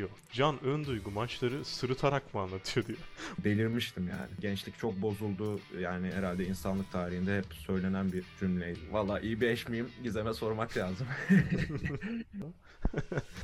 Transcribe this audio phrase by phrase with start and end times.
[0.00, 0.10] diyor.
[0.32, 2.98] Can ön duygu maçları sırıtarak mı anlatıyor diyor.
[3.38, 4.30] Delirmiştim yani.
[4.40, 5.60] Gençlik çok bozuldu.
[5.80, 8.78] Yani herhalde insanlık tarihinde hep söylenen bir cümleydi.
[8.90, 9.90] Valla iyi bir eş miyim?
[10.02, 11.06] Gizem'e sormak lazım.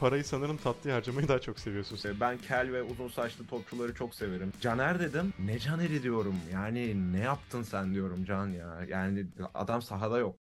[0.00, 2.21] Parayı sanırım tatlı harcamayı daha çok seviyorsun sen.
[2.21, 4.53] ben kel ve uzun saçlı topçuları çok severim.
[4.61, 5.33] Caner dedim.
[5.38, 6.35] Ne Caner'i diyorum.
[6.53, 8.85] Yani ne yaptın sen diyorum Can ya.
[8.88, 10.37] Yani adam sahada yok.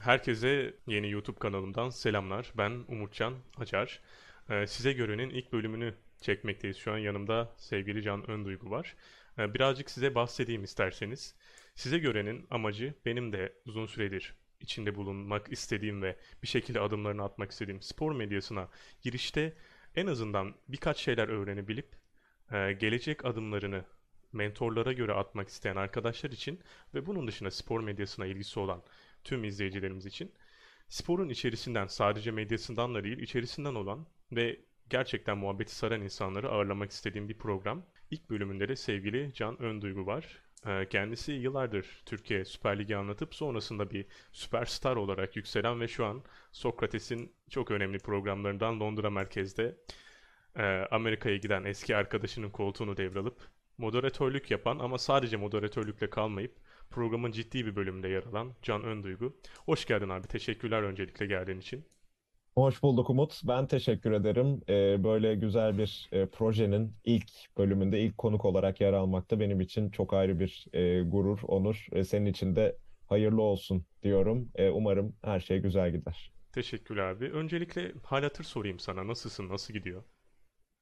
[0.00, 2.52] Herkese yeni YouTube kanalımdan selamlar.
[2.58, 4.00] Ben Umutcan Acar.
[4.50, 6.76] Ee, size görenin ilk bölümünü çekmekteyiz.
[6.76, 8.96] Şu an yanımda sevgili Can Önduygu var.
[9.38, 11.34] Ee, birazcık size bahsedeyim isterseniz.
[11.74, 17.50] Size görenin amacı benim de uzun süredir içinde bulunmak istediğim ve bir şekilde adımlarını atmak
[17.50, 18.68] istediğim spor medyasına
[19.02, 19.52] girişte
[19.96, 21.88] en azından birkaç şeyler öğrenebilip
[22.52, 23.84] e, gelecek adımlarını
[24.32, 26.60] mentorlara göre atmak isteyen arkadaşlar için
[26.94, 28.82] ve bunun dışında spor medyasına ilgisi olan
[29.24, 30.32] tüm izleyicilerimiz için
[30.88, 37.28] sporun içerisinden sadece medyasından da değil içerisinden olan ve gerçekten muhabbeti saran insanları ağırlamak istediğim
[37.28, 37.82] bir program.
[38.10, 40.42] İlk bölümünde de sevgili Can Önduygu var.
[40.66, 46.22] Ee, kendisi yıllardır Türkiye Süper Ligi anlatıp sonrasında bir süperstar olarak yükselen ve şu an
[46.52, 49.76] Sokrates'in çok önemli programlarından Londra merkezde
[50.56, 53.36] e, Amerika'ya giden eski arkadaşının koltuğunu devralıp
[53.78, 56.54] moderatörlük yapan ama sadece moderatörlükle kalmayıp
[56.90, 59.36] programın ciddi bir bölümünde yer alan Can Önduygu.
[59.66, 60.28] Hoş geldin abi.
[60.28, 61.84] Teşekkürler öncelikle geldiğin için.
[62.56, 63.40] Hoş bulduk Umut.
[63.44, 64.60] Ben teşekkür ederim.
[64.68, 69.60] Ee, böyle güzel bir e, projenin ilk bölümünde ilk konuk olarak yer almak da benim
[69.60, 71.86] için çok ayrı bir e, gurur, onur.
[71.92, 74.50] E, senin için de hayırlı olsun diyorum.
[74.54, 76.32] E, umarım her şey güzel gider.
[76.52, 77.24] Teşekkürler abi.
[77.30, 79.06] Öncelikle hal hatır sorayım sana.
[79.06, 79.48] Nasılsın?
[79.48, 80.04] Nasıl gidiyor?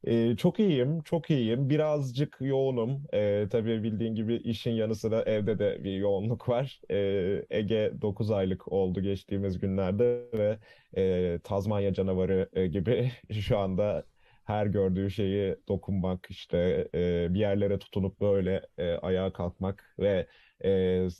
[0.06, 1.70] Ee, çok iyiyim, çok iyiyim.
[1.70, 3.04] Birazcık yoğunum.
[3.14, 6.80] Ee, tabii bildiğin gibi işin yanı sıra evde de bir yoğunluk var.
[6.90, 10.58] Ee, Ege 9 aylık oldu geçtiğimiz günlerde ve
[10.96, 14.04] e, Tazmanya canavarı e, gibi şu anda
[14.44, 20.26] her gördüğü şeyi dokunmak, işte e, bir yerlere tutunup böyle e, ayağa kalkmak ve
[20.64, 20.70] e,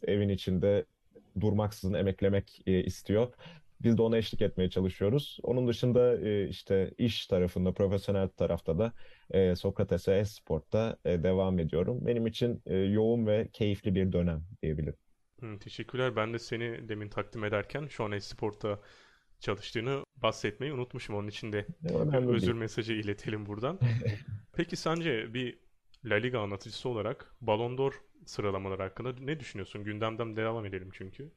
[0.06, 0.84] evin içinde
[1.40, 3.32] durmaksızın emeklemek e, istiyor.
[3.84, 5.38] Biz de ona eşlik etmeye çalışıyoruz.
[5.42, 8.92] Onun dışında e, işte iş tarafında, profesyonel tarafta da
[9.30, 12.06] e, Sokrates ve Esport'ta e, devam ediyorum.
[12.06, 14.96] Benim için e, yoğun ve keyifli bir dönem diyebilirim.
[15.40, 16.16] Hı, teşekkürler.
[16.16, 18.80] Ben de seni demin takdim ederken şu an Esport'ta
[19.40, 21.16] çalıştığını bahsetmeyi unutmuşum.
[21.16, 22.56] Onun için de bir özür değil.
[22.56, 23.78] mesajı iletelim buradan.
[24.56, 25.58] Peki sence bir
[26.04, 27.92] La Liga anlatıcısı olarak Ballon d'Or
[28.26, 29.84] sıralamaları hakkında ne düşünüyorsun?
[29.84, 31.32] Gündemden devam edelim çünkü.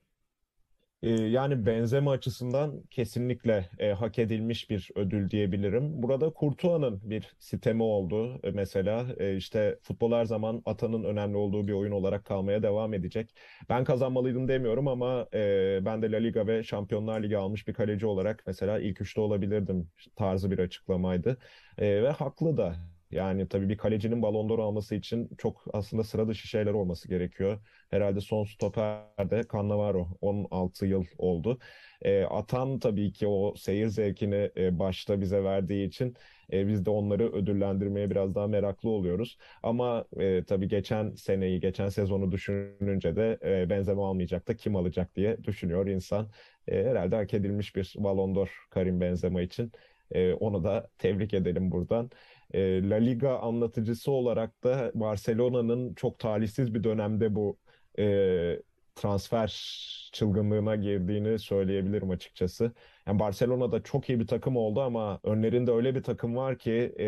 [1.06, 6.04] Ee, yani benzeme açısından kesinlikle e, hak edilmiş bir ödül diyebilirim.
[6.04, 9.06] Burada Courtois'ın bir sitemi oldu e, mesela.
[9.20, 13.36] E, işte futbol her zaman atanın önemli olduğu bir oyun olarak kalmaya devam edecek.
[13.70, 18.06] Ben kazanmalıydım demiyorum ama e, ben de La Liga ve Şampiyonlar Ligi almış bir kaleci
[18.06, 21.38] olarak mesela ilk üçte olabilirdim tarzı bir açıklamaydı.
[21.78, 22.95] E, ve haklı da.
[23.12, 27.60] Yani tabii bir kalecinin Ballon d'Or alması için çok aslında sıra dışı şeyler olması gerekiyor.
[27.90, 31.60] Herhalde son stoperde Cannavaro 16 yıl oldu.
[32.02, 36.16] E, atan tabii ki o seyir zevkini e, başta bize verdiği için
[36.54, 39.38] e, biz de onları ödüllendirmeye biraz daha meraklı oluyoruz.
[39.64, 45.16] Ama e, tabii geçen seneyi, geçen sezonu düşününce de e, benzeme almayacak da kim alacak
[45.16, 46.30] diye düşünüyor insan.
[46.68, 49.72] E, herhalde hak edilmiş bir Ballon d'Or Karim Benzema için.
[50.12, 52.10] E, onu da tebrik edelim buradan.
[52.52, 57.58] E, La Liga anlatıcısı olarak da Barcelona'nın çok talihsiz bir dönemde bu
[58.00, 58.60] e,
[58.96, 59.50] transfer
[60.14, 62.72] çılgınlığına girdiğini söyleyebilirim açıkçası.
[63.08, 67.08] Yani Barcelona'da çok iyi bir takım oldu ama önlerinde öyle bir takım var ki e,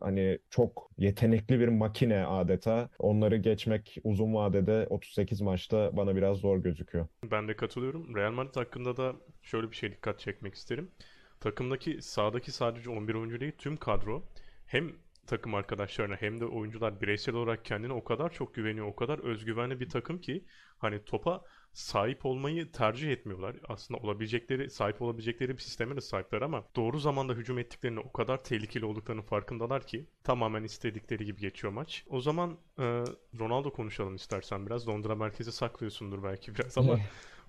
[0.00, 2.90] hani çok yetenekli bir makine adeta.
[2.98, 7.06] Onları geçmek uzun vadede 38 maçta bana biraz zor gözüküyor.
[7.30, 8.16] Ben de katılıyorum.
[8.16, 10.90] Real Madrid hakkında da şöyle bir şey dikkat çekmek isterim.
[11.40, 14.22] Takımdaki sağdaki sadece 11 oyuncu değil tüm kadro
[14.66, 14.92] hem
[15.26, 19.80] takım arkadaşlarına hem de oyuncular bireysel olarak kendine o kadar çok güveniyor, o kadar özgüvenli
[19.80, 20.44] bir takım ki
[20.78, 23.56] hani topa sahip olmayı tercih etmiyorlar.
[23.68, 28.44] Aslında olabilecekleri, sahip olabilecekleri bir sisteme de sahipler ama doğru zamanda hücum ettiklerini o kadar
[28.44, 32.04] tehlikeli olduklarının farkındalar ki tamamen istedikleri gibi geçiyor maç.
[32.08, 33.04] O zaman e,
[33.38, 34.88] Ronaldo konuşalım istersen biraz.
[34.88, 36.98] Londra merkezi saklıyorsundur belki biraz ama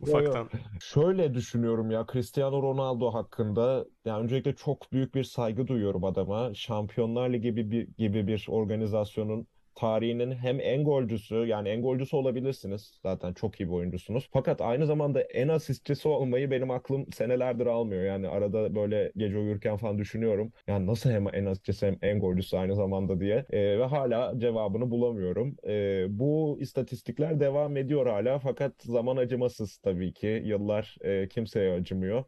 [0.02, 0.50] ufaktan.
[0.82, 3.86] Şöyle düşünüyorum ya Cristiano Ronaldo hakkında.
[4.06, 6.54] Yani öncelikle çok büyük bir saygı duyuyorum adama.
[6.54, 9.48] Şampiyonlar Ligi gibi bir, gibi bir organizasyonun
[9.80, 13.00] tarihinin hem en golcüsü yani en golcüsü olabilirsiniz.
[13.04, 14.30] Zaten çok iyi bir oyuncusunuz.
[14.34, 18.04] Fakat aynı zamanda en asistçisi olmayı benim aklım senelerdir almıyor.
[18.04, 20.52] Yani arada böyle gece uyurken falan düşünüyorum.
[20.68, 23.46] Yani nasıl hem en asistçisi hem en golcüsü aynı zamanda diye.
[23.50, 25.56] E, ve hala cevabını bulamıyorum.
[25.68, 30.42] E, bu istatistikler devam ediyor hala fakat zaman acımasız tabii ki.
[30.46, 32.24] Yıllar e, kimseye acımıyor.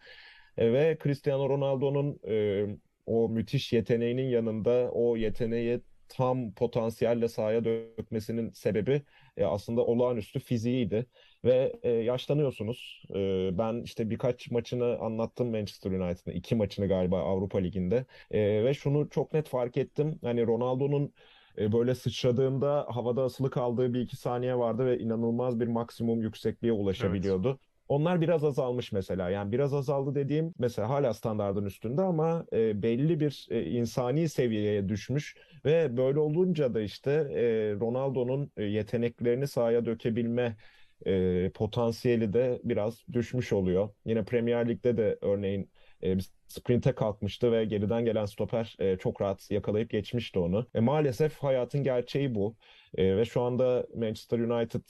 [0.58, 2.66] E, ve Cristiano Ronaldo'nun e,
[3.06, 5.82] o müthiş yeteneğinin yanında o yeteneği
[6.12, 9.02] tam potansiyelle sahaya dökmesinin sebebi
[9.38, 11.06] e, aslında olağanüstü fiziğiydi.
[11.46, 13.04] Ve e, yaşlanıyorsunuz.
[13.16, 16.32] E, ben işte birkaç maçını anlattım Manchester United'ın.
[16.38, 18.06] iki maçını galiba Avrupa Ligi'nde.
[18.32, 20.20] E, ve şunu çok net fark ettim.
[20.24, 21.14] Hani Ronaldo'nun
[21.58, 26.74] e, böyle sıçradığında havada asılı kaldığı bir iki saniye vardı ve inanılmaz bir maksimum yüksekliğe
[26.74, 27.50] ulaşabiliyordu.
[27.50, 27.71] Evet.
[27.92, 29.30] Onlar biraz azalmış mesela.
[29.30, 34.90] Yani biraz azaldı dediğim mesela hala standardın üstünde ama e, belli bir e, insani seviyeye
[34.90, 35.36] düşmüş
[35.66, 37.44] ve böyle olunca da işte e,
[37.80, 40.58] Ronaldo'nun e, yeteneklerini sahaya dökebilme
[41.06, 43.90] e, potansiyeli de biraz düşmüş oluyor.
[44.06, 45.72] Yine Premier Lig'de de örneğin
[46.04, 46.18] e,
[46.48, 50.68] sprinte kalkmıştı ve geriden gelen stoper e, çok rahat yakalayıp geçmişti onu.
[50.76, 52.56] E, maalesef hayatın gerçeği bu.
[52.98, 54.82] E, ve şu anda Manchester United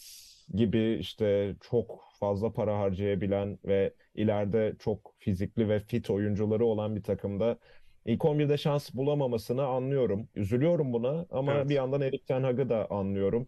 [0.54, 7.04] gibi işte çok fazla para harcayabilen ve ileride çok fizikli ve fit oyuncuları olan bir
[7.04, 7.58] takımda
[8.06, 10.30] ilk 11'de şans bulamamasını anlıyorum.
[10.36, 11.70] Üzülüyorum buna ama evet.
[11.70, 13.48] bir yandan Erik Ten Hag'ı da anlıyorum.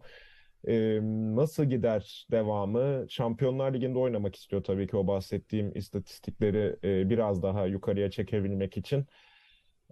[0.68, 1.00] Ee,
[1.36, 3.06] nasıl gider devamı?
[3.08, 9.06] Şampiyonlar Ligi'nde oynamak istiyor tabii ki o bahsettiğim istatistikleri e, biraz daha yukarıya çekebilmek için.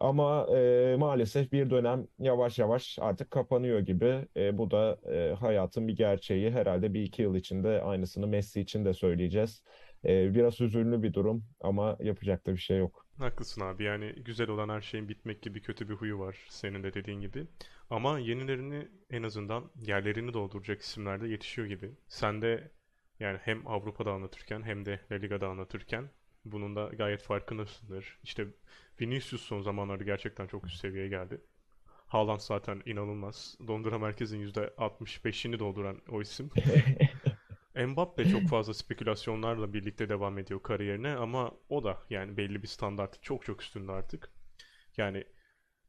[0.03, 4.27] Ama e, maalesef bir dönem yavaş yavaş artık kapanıyor gibi.
[4.37, 6.51] E, bu da e, hayatın bir gerçeği.
[6.51, 9.63] Herhalde bir iki yıl içinde aynısını Messi için de söyleyeceğiz.
[10.05, 13.07] E, biraz üzünlü bir durum ama yapacak da bir şey yok.
[13.19, 16.95] Haklısın abi yani güzel olan her şeyin bitmek gibi kötü bir huyu var senin de
[16.95, 17.47] dediğin gibi.
[17.91, 21.91] Ama yenilerini en azından yerlerini dolduracak isimler de yetişiyor gibi.
[22.09, 22.71] Sen de
[23.21, 26.11] yani hem Avrupa'da anlatırken hem de La Liga'da anlatırken
[26.45, 28.19] bunun da gayet farkındasındır.
[28.23, 28.47] İşte
[29.01, 31.41] Vinicius son zamanlarda gerçekten çok üst seviyeye geldi.
[32.07, 33.57] Haaland zaten inanılmaz.
[33.69, 36.51] Londra merkezin %65'ini dolduran o isim.
[37.87, 43.21] Mbappe çok fazla spekülasyonlarla birlikte devam ediyor kariyerine ama o da yani belli bir standartı
[43.21, 44.31] çok çok üstünde artık.
[44.97, 45.25] Yani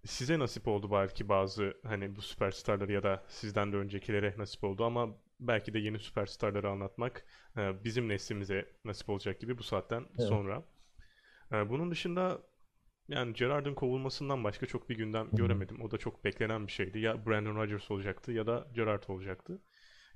[0.05, 4.85] size nasip oldu belki bazı hani bu süperstarları ya da sizden de öncekilere nasip oldu
[4.85, 5.09] ama
[5.39, 7.25] belki de yeni süperstarları anlatmak
[7.57, 10.27] e, bizim neslimize nasip olacak gibi bu saatten evet.
[10.27, 10.63] sonra.
[11.51, 12.41] E, bunun dışında
[13.07, 15.81] yani Gerard'ın kovulmasından başka çok bir gündem göremedim.
[15.81, 16.99] O da çok beklenen bir şeydi.
[16.99, 19.59] Ya Brandon Rodgers olacaktı ya da Gerard olacaktı.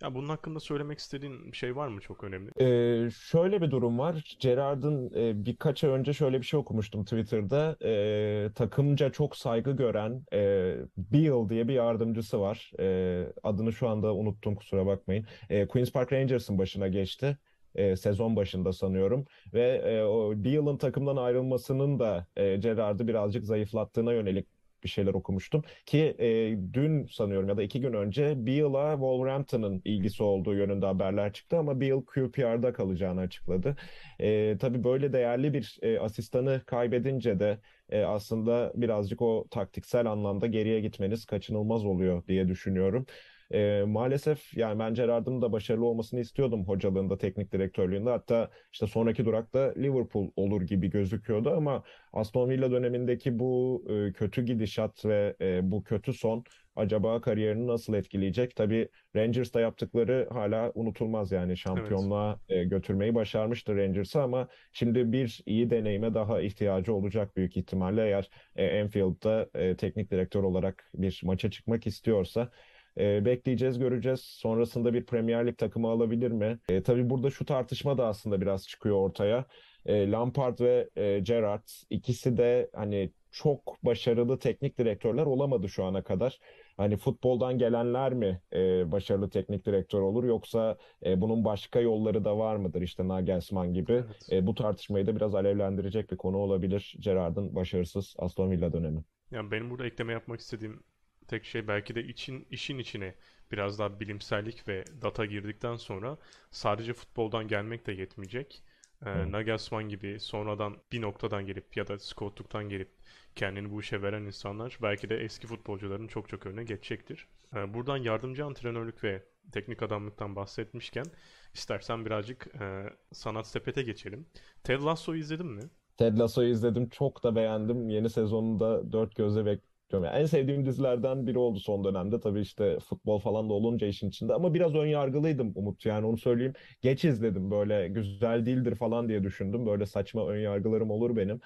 [0.02, 2.52] Ya bunun hakkında söylemek istediğin bir şey var mı çok önemli?
[2.60, 4.38] Ee, şöyle bir durum var.
[4.40, 7.78] Gerard'ın e, birkaç ay önce şöyle bir şey okumuştum Twitter'da.
[7.84, 12.72] E, takımca çok saygı gören e, Beal diye bir yardımcısı var.
[12.80, 15.26] E, adını şu anda unuttum kusura bakmayın.
[15.50, 17.38] E, Queen's Park Rangers'ın başına geçti
[17.78, 24.14] e, sezon başında sanıyorum ve e, o Beal'ın takımdan ayrılmasının da e, Gerard'ı birazcık zayıflattığına
[24.14, 24.48] yönelik
[24.84, 25.64] bir şeyler okumuştum.
[25.86, 31.34] Ki e, dün sanıyorum ya da iki gün önce Beal'a Wolverhampton'ın ilgisi olduğu yönünde haberler
[31.34, 33.76] çıktı ama Beal QPR'da kalacağını açıkladı.
[34.20, 37.60] E, tabii böyle değerli bir e, asistanı kaybedince de
[37.90, 43.06] e, aslında birazcık o taktiksel anlamda geriye gitmeniz kaçınılmaz oluyor diye düşünüyorum.
[43.54, 48.10] E, maalesef yani ben Gerrard'ın da başarılı olmasını istiyordum hocalığında, teknik direktörlüğünde.
[48.10, 51.84] Hatta işte sonraki durakta Liverpool olur gibi gözüküyordu ama
[52.14, 56.44] Aston Villa dönemindeki bu e, kötü gidişat ve e, bu kötü son
[56.76, 58.56] acaba kariyerini nasıl etkileyecek?
[58.56, 62.70] Tabii Rangers'ta yaptıkları hala unutulmaz yani şampiyonluğa evet.
[62.70, 68.82] götürmeyi başarmıştı Rangers'ı ama şimdi bir iyi deneyime daha ihtiyacı olacak büyük ihtimalle eğer e,
[68.82, 72.52] Anfield'da e, teknik direktör olarak bir maça çıkmak istiyorsa.
[72.98, 74.20] E, bekleyeceğiz, göreceğiz.
[74.22, 76.60] Sonrasında bir Premier Lig takımı alabilir mi?
[76.70, 79.46] E, tabii burada şu tartışma da aslında biraz çıkıyor ortaya.
[79.86, 86.04] E, Lampard ve e, Gerrard ikisi de hani çok başarılı teknik direktörler olamadı şu ana
[86.04, 86.40] kadar.
[86.78, 92.38] Hani futboldan gelenler mi e, başarılı teknik direktör olur yoksa e, bunun başka yolları da
[92.38, 93.94] var mıdır işte Nagelsmann gibi?
[93.94, 94.28] Evet.
[94.32, 99.04] E, bu tartışmayı da biraz alevlendirecek bir konu olabilir Gerrard'ın başarısız Aston Villa dönemi.
[99.32, 100.84] Yani benim burada ekleme yapmak istediğim
[101.28, 103.16] tek şey belki de için işin içine
[103.52, 106.18] biraz daha bilimsellik ve data girdikten sonra
[106.52, 108.64] sadece futboldan gelmek de yetmeyecek.
[109.06, 112.90] Ee, Nagelsmann gibi sonradan bir noktadan gelip ya da scoutluktan gelip
[113.36, 117.28] kendini bu işe veren insanlar belki de eski futbolcuların çok çok önüne geçecektir.
[117.56, 121.06] Ee, buradan yardımcı antrenörlük ve teknik adamlıktan bahsetmişken
[121.54, 124.28] istersen birazcık e, sanat sepete geçelim.
[124.64, 125.62] Ted Lasso'yu izledin mi?
[125.98, 126.90] Ted Lasso'yu izledim.
[126.90, 127.90] Çok da beğendim.
[127.90, 129.62] Yeni sezonunda dört gözle bek
[129.94, 132.20] yani en sevdiğim dizilerden biri oldu son dönemde.
[132.20, 134.34] Tabii işte futbol falan da olunca işin içinde.
[134.34, 136.54] Ama biraz ön yargılıydım Umut yani onu söyleyeyim.
[136.82, 139.66] Geç izledim böyle güzel değildir falan diye düşündüm.
[139.66, 141.42] Böyle saçma ön yargılarım olur benim.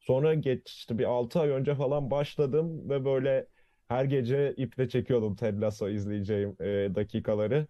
[0.00, 3.46] Sonra geç işte bir 6 ay önce falan başladım ve böyle
[3.88, 7.66] her gece iple çekiyordum Ted Lasso izleyeceğim e, dakikaları.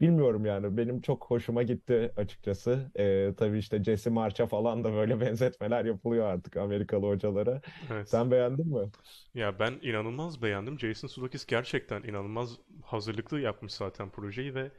[0.00, 2.90] Bilmiyorum yani benim çok hoşuma gitti açıkçası.
[2.98, 7.62] Ee, tabii işte Jesse March'a falan da böyle benzetmeler yapılıyor artık Amerikalı hocalara.
[7.90, 8.08] Evet.
[8.08, 8.90] Sen beğendin mi?
[9.34, 10.78] Ya ben inanılmaz beğendim.
[10.78, 14.70] Jason Sudeikis gerçekten inanılmaz hazırlıklı yapmış zaten projeyi ve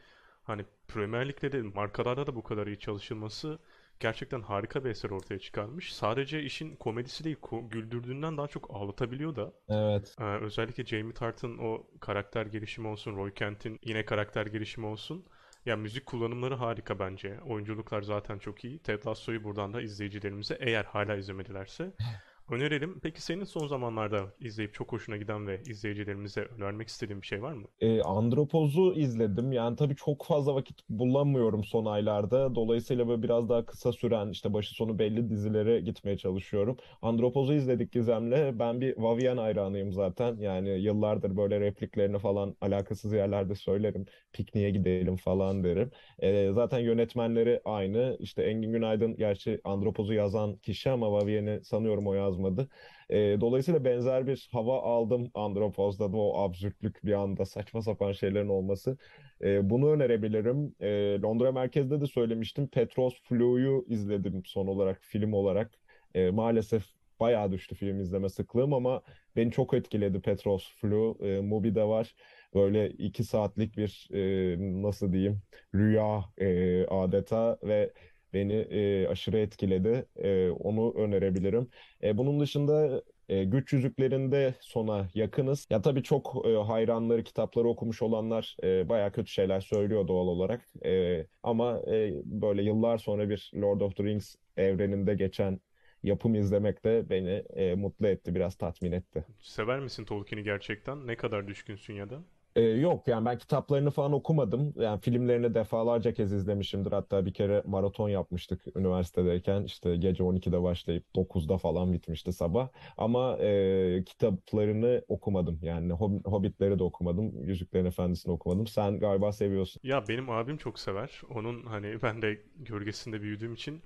[0.43, 3.59] hani Premier Lig'de de markalarda da bu kadar iyi çalışılması
[4.00, 5.94] gerçekten harika bir eser ortaya çıkarmış.
[5.94, 9.53] Sadece işin komedisi değil, ko- güldürdüğünden daha çok ağlatabiliyor da.
[9.70, 10.15] Evet.
[10.20, 15.25] Ee, özellikle Jamie Tartt'ın o karakter gelişimi olsun, Roy Kent'in yine karakter gelişimi olsun.
[15.65, 17.39] Ya müzik kullanımları harika bence.
[17.41, 18.79] Oyunculuklar zaten çok iyi.
[18.79, 21.94] Ted Lasso'yu buradan da izleyicilerimize eğer hala izlemedilerse
[22.51, 23.00] önerelim.
[23.00, 27.53] Peki senin son zamanlarda izleyip çok hoşuna giden ve izleyicilerimize önermek istediğin bir şey var
[27.53, 27.68] mı?
[27.79, 29.51] E, Andropoz'u izledim.
[29.51, 32.56] Yani tabii çok fazla vakit bulamıyorum son aylarda.
[32.56, 36.77] Dolayısıyla böyle biraz daha kısa süren işte başı sonu belli dizilere gitmeye çalışıyorum.
[37.01, 38.60] Andropoz'u izledik Gizem'le.
[38.60, 40.38] Ben bir Vavien hayranıyım zaten.
[40.38, 44.06] Yani yıllardır böyle repliklerini falan alakasız yerlerde söylerim.
[44.34, 45.91] Pikniğe gidelim falan derim.
[46.20, 48.18] E, zaten yönetmenleri aynı.
[48.20, 52.67] İşte Engin Günaydın gerçi Andropoz'u yazan kişi ama Vavien'i sanıyorum o yazmadı.
[53.10, 58.50] E, dolayısıyla benzer bir hava aldım Andropoz'da da o absürtlük bir anda saçma sapan şeylerin
[58.50, 58.98] olması.
[59.41, 60.75] E, bunu önerebilirim.
[60.79, 62.67] E, Londra merkezde de söylemiştim.
[62.67, 65.72] Petros Flu'yu izledim son olarak film olarak.
[66.15, 66.84] E, maalesef
[67.19, 69.01] bayağı düştü film izleme sıklığım ama
[69.36, 71.17] beni çok etkiledi Petros Flu.
[71.22, 72.15] E, Mubi'de var.
[72.53, 75.41] Böyle iki saatlik bir e, nasıl diyeyim
[75.75, 77.93] rüya e, adeta ve
[78.33, 80.05] beni e, aşırı etkiledi.
[80.15, 81.69] E, onu önerebilirim.
[82.03, 85.67] E, bunun dışında e, Güç Yüzüklerinde sona yakınız.
[85.69, 90.69] Ya tabii çok e, hayranları, kitapları okumuş olanlar e, bayağı kötü şeyler söylüyor doğal olarak.
[90.86, 95.59] E, ama e, böyle yıllar sonra bir Lord of the Rings evreninde geçen
[96.03, 99.25] yapım izlemek de beni e, mutlu etti, biraz tatmin etti.
[99.39, 101.07] Sever misin Tolkien'i gerçekten?
[101.07, 102.24] Ne kadar düşkünsün ya da?
[102.56, 104.74] Ee, yok yani ben kitaplarını falan okumadım.
[104.77, 106.91] Yani filmlerini defalarca kez izlemişimdir.
[106.91, 109.63] Hatta bir kere maraton yapmıştık üniversitedeyken.
[109.63, 112.70] İşte gece 12'de başlayıp 9'da falan bitmişti sabah.
[112.98, 115.60] Ama e, kitaplarını okumadım.
[115.63, 117.44] Yani Hob- Hobbitleri de okumadım.
[117.44, 118.68] Yüzüklerin Efendisi'ni okumadım.
[118.68, 119.82] Sen galiba seviyorsun.
[119.84, 121.22] Ya benim abim çok sever.
[121.29, 123.82] Onun hani ben de gölgesinde büyüdüğüm için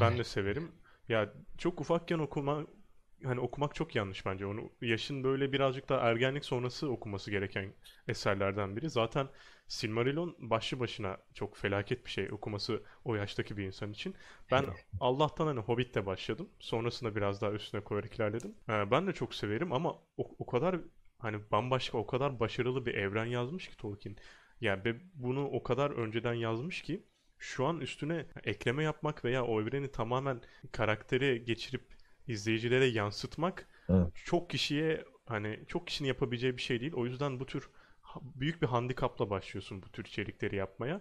[0.00, 0.72] ben de severim.
[1.08, 2.66] Ya çok ufakken okuma
[3.24, 4.46] hani okumak çok yanlış bence.
[4.46, 7.74] Onu yaşın böyle birazcık daha ergenlik sonrası okuması gereken
[8.08, 8.90] eserlerden biri.
[8.90, 9.28] Zaten
[9.68, 14.14] Silmarillion başlı başına çok felaket bir şey okuması o yaştaki bir insan için.
[14.50, 14.66] Ben
[15.00, 16.48] Allah'tan hani Hobbit'te başladım.
[16.60, 18.54] Sonrasında biraz daha üstüne koyarak ilerledim.
[18.68, 20.80] Ee, ben de çok severim ama o, o kadar
[21.18, 24.16] hani bambaşka o kadar başarılı bir evren yazmış ki Tolkien.
[24.60, 27.06] Yani bunu o kadar önceden yazmış ki
[27.38, 30.40] şu an üstüne ekleme yapmak veya o evreni tamamen
[30.72, 31.99] karaktere geçirip
[32.30, 34.12] izleyicilere yansıtmak Evet.
[34.24, 36.92] çok kişiye hani çok kişinin yapabileceği bir şey değil.
[36.96, 37.70] O yüzden bu tür
[38.22, 41.00] büyük bir handikapla başlıyorsun bu tür içerikleri yapmaya.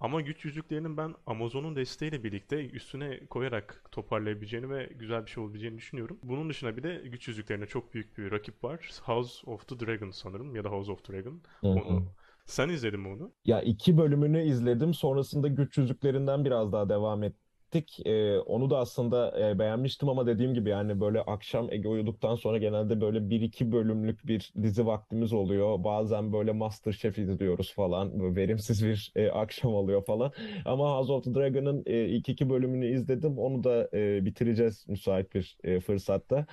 [0.00, 5.76] Ama güç yüzüklerinin ben Amazon'un desteğiyle birlikte üstüne koyarak toparlayabileceğini ve güzel bir şey olabileceğini
[5.78, 6.18] düşünüyorum.
[6.22, 8.90] Bunun dışında bir de güç yüzüklerine çok büyük bir rakip var.
[9.02, 11.42] House of the Dragon sanırım ya da House of Dragon.
[11.60, 11.72] Hı hı.
[11.74, 12.06] Onu
[12.44, 13.32] sen izledin mi onu?
[13.44, 14.94] Ya iki bölümünü izledim.
[14.94, 17.22] Sonrasında Güç Yüzüklerinden biraz daha devam
[17.68, 18.06] ettik.
[18.06, 22.58] Ee, onu da aslında e, beğenmiştim ama dediğim gibi yani böyle akşam Ege uyuduktan sonra
[22.58, 25.84] genelde böyle bir iki bölümlük bir dizi vaktimiz oluyor.
[25.84, 28.20] Bazen böyle MasterChef izliyoruz falan.
[28.20, 30.32] Böyle verimsiz bir e, akşam oluyor falan.
[30.64, 33.38] Ama House of the Dragon'ın e, ilk iki bölümünü izledim.
[33.38, 36.46] Onu da e, bitireceğiz müsait bir e, fırsatta.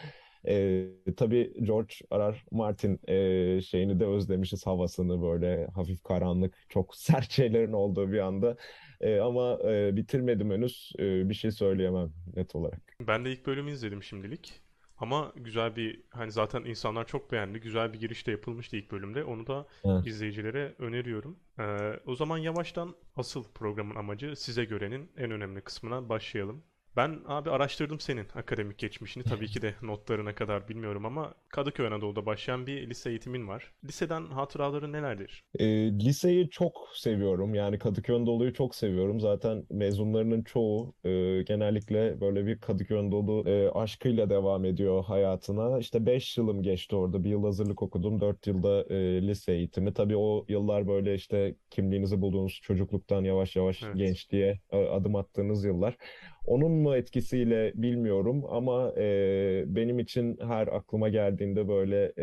[0.47, 0.85] Ee,
[1.17, 2.33] tabii George R.
[2.33, 2.35] R.
[2.51, 8.57] Martin e, şeyini de özlemişiz havasını böyle hafif karanlık çok sert şeylerin olduğu bir anda.
[9.05, 12.93] E, ama e, bitirmedim henüz E, bir şey söyleyemem net olarak.
[13.07, 14.61] Ben de ilk bölümü izledim şimdilik.
[14.97, 17.59] Ama güzel bir hani zaten insanlar çok beğendi.
[17.59, 19.23] Güzel bir giriş de yapılmıştı ilk bölümde.
[19.23, 20.07] Onu da Evet.
[20.07, 21.39] izleyicilere öneriyorum.
[21.59, 21.63] Ee,
[22.05, 26.63] o zaman yavaştan asıl programın amacı size görenin en önemli kısmına başlayalım.
[26.97, 29.23] Ben abi araştırdım senin akademik geçmişini.
[29.23, 33.73] Tabii ki de notlarına kadar bilmiyorum ama Kadıköy Anadolu'da başlayan bir lise eğitimin var.
[33.83, 35.43] Liseden hatıraların nelerdir?
[35.59, 35.65] E,
[35.99, 37.55] liseyi çok seviyorum.
[37.55, 39.19] Yani Kadıköy Anadolu'yu çok seviyorum.
[39.19, 41.09] Zaten mezunlarının çoğu e,
[41.43, 45.79] genellikle böyle bir Kadıköy Anadolu e, aşkıyla devam ediyor hayatına.
[45.79, 47.23] İşte 5 yılım geçti orada.
[47.23, 48.21] Bir yıl hazırlık okudum.
[48.21, 49.93] 4 yılda e, lise eğitimi.
[49.93, 53.95] Tabii o yıllar böyle işte kimliğinizi bulduğunuz çocukluktan yavaş yavaş Evet.
[53.95, 55.97] gençliğe e, adım attığınız yıllar.
[56.45, 62.13] Onun mu etkisiyle bilmiyorum ama e, benim için her aklıma geldiğinde böyle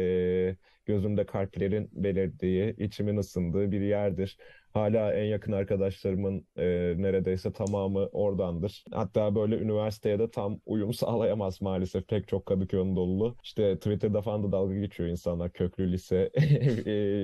[0.50, 4.38] e, gözümde kalplerin belirdiği, içimin ısındığı bir yerdir.
[4.72, 8.84] Hala en yakın arkadaşlarımın e, neredeyse tamamı oradandır.
[8.92, 12.08] Hatta böyle üniversiteye de tam uyum sağlayamaz maalesef.
[12.08, 13.36] Pek çok Kadıköy Anadolu.
[13.42, 15.52] İşte Twitter'da falan da dalga geçiyor insanlar.
[15.52, 16.30] Köklü lise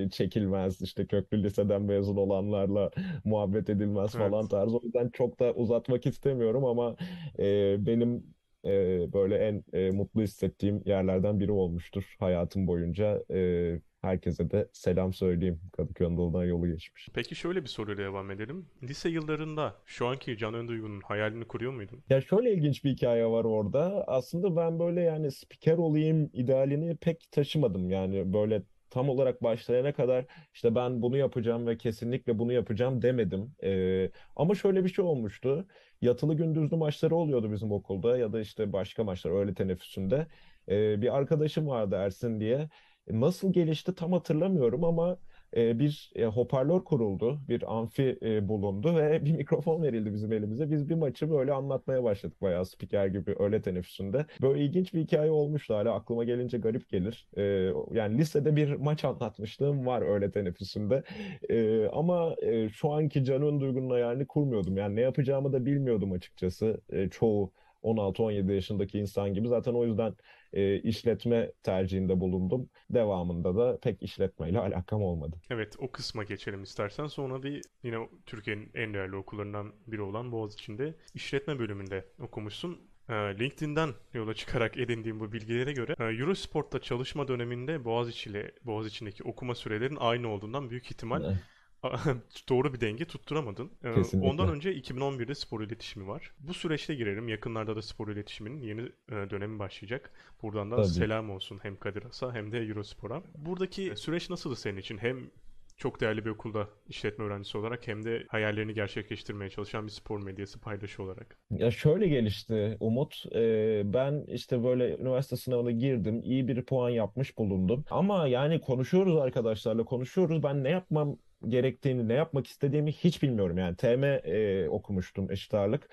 [0.05, 0.81] e, çekilmez.
[0.81, 2.91] İşte köklü liseden mezun olanlarla
[3.23, 4.49] muhabbet edilmez falan Evet.
[4.49, 4.77] tarzı.
[4.77, 6.95] O yüzden çok da uzatmak istemiyorum ama
[7.39, 8.33] e, benim
[8.65, 13.23] e, böyle en e, mutlu hissettiğim yerlerden biri olmuştur hayatım boyunca.
[13.31, 15.59] E, herkese de selam söyleyeyim.
[15.77, 17.09] Kadıköy Anadolu'dan yolu geçmiş.
[17.13, 18.65] Peki şöyle bir soruyla devam edelim.
[18.83, 22.03] Lise yıllarında şu anki Can Önduygu'nun hayalini kuruyor muydun?
[22.09, 24.03] Ya şöyle ilginç bir hikaye var orada.
[24.07, 27.89] Aslında ben böyle yani spiker olayım idealini pek taşımadım.
[27.89, 33.51] Yani böyle tam olarak başlayana kadar işte ben bunu yapacağım ve kesinlikle bunu yapacağım demedim.
[33.63, 35.67] Ee, ama şöyle bir şey olmuştu.
[36.01, 40.27] Yatılı gündüzlü maçları oluyordu bizim okulda ya da işte başka maçlar öğle teneffüsünde.
[40.69, 42.69] Ee, bir arkadaşım vardı Ersin diye.
[43.09, 45.17] Nasıl gelişti tam hatırlamıyorum ama
[45.57, 50.71] e, bir e, hoparlör kuruldu, bir amfi e, bulundu ve bir mikrofon verildi bizim elimize.
[50.71, 54.25] Biz bir maçı böyle anlatmaya başladık bayağı spiker gibi öğle teneffüsünde.
[54.41, 57.27] Böyle ilginç bir hikaye olmuştu hala aklıma gelince garip gelir.
[57.37, 57.43] E,
[57.91, 61.03] yani lisede bir maç anlatmışlığım var öğle teneffüsünde.
[61.49, 64.77] E, ama e, şu anki Can'ın duygunun hayalini kurmuyordum.
[64.77, 66.81] Yani ne yapacağımı da bilmiyordum açıkçası.
[66.89, 67.51] E, çoğu
[67.83, 69.47] 16-17 yaşındaki insan gibi.
[69.47, 70.13] Zaten o yüzden
[70.53, 72.69] e, işletme tercihinde bulundum.
[72.89, 75.35] Devamında da pek işletmeyle alakam olmadı.
[75.49, 77.07] Evet, o kısma geçelim istersen.
[77.07, 82.89] Sonra bir yine Türkiye'nin en değerli okullarından biri olan Boğaziçi'nde işletme bölümünde okumuşsun.
[83.09, 89.23] Ee, LinkedIn'den yola çıkarak edindiğim bu bilgilere göre e, Eurosport'ta çalışma döneminde Boğaziçi ile Boğaziçi'ndeki
[89.23, 91.35] okuma sürelerinin aynı olduğundan büyük ihtimal
[92.49, 93.71] doğru bir denge tutturamadın.
[93.83, 94.29] Ee, Kesinlikle.
[94.29, 96.31] Ondan önce 2011'de spor iletişimi var.
[96.39, 97.27] Bu süreçte girelim.
[97.27, 100.11] Yakınlarda da spor iletişiminin yeni e, dönemi başlayacak.
[100.41, 100.87] Buradan da Tabii.
[100.87, 103.23] selam olsun hem Kadir Has'a hem de Eurospor'a.
[103.37, 104.97] Buradaki süreç nasıldı senin için?
[104.97, 105.31] Hem
[105.79, 110.59] çok değerli bir okulda işletme öğrencisi olarak hem de hayallerini gerçekleştirmeye çalışan bir spor medyası
[110.59, 111.37] paydaşı olarak.
[111.51, 113.23] Ya şöyle gelişti Umut.
[113.35, 116.21] Ee, ben işte böyle üniversite sınavına girdim.
[116.23, 117.85] iyi bir puan yapmış bulundum.
[117.89, 120.43] Ama yani konuşuyoruz arkadaşlarla konuşuyoruz.
[120.43, 121.17] Ben ne yapmam
[121.47, 123.57] gerektiğini, ne yapmak istediğimi hiç bilmiyorum.
[123.57, 125.89] Yani TM e, okumuştum eşit ağırlık.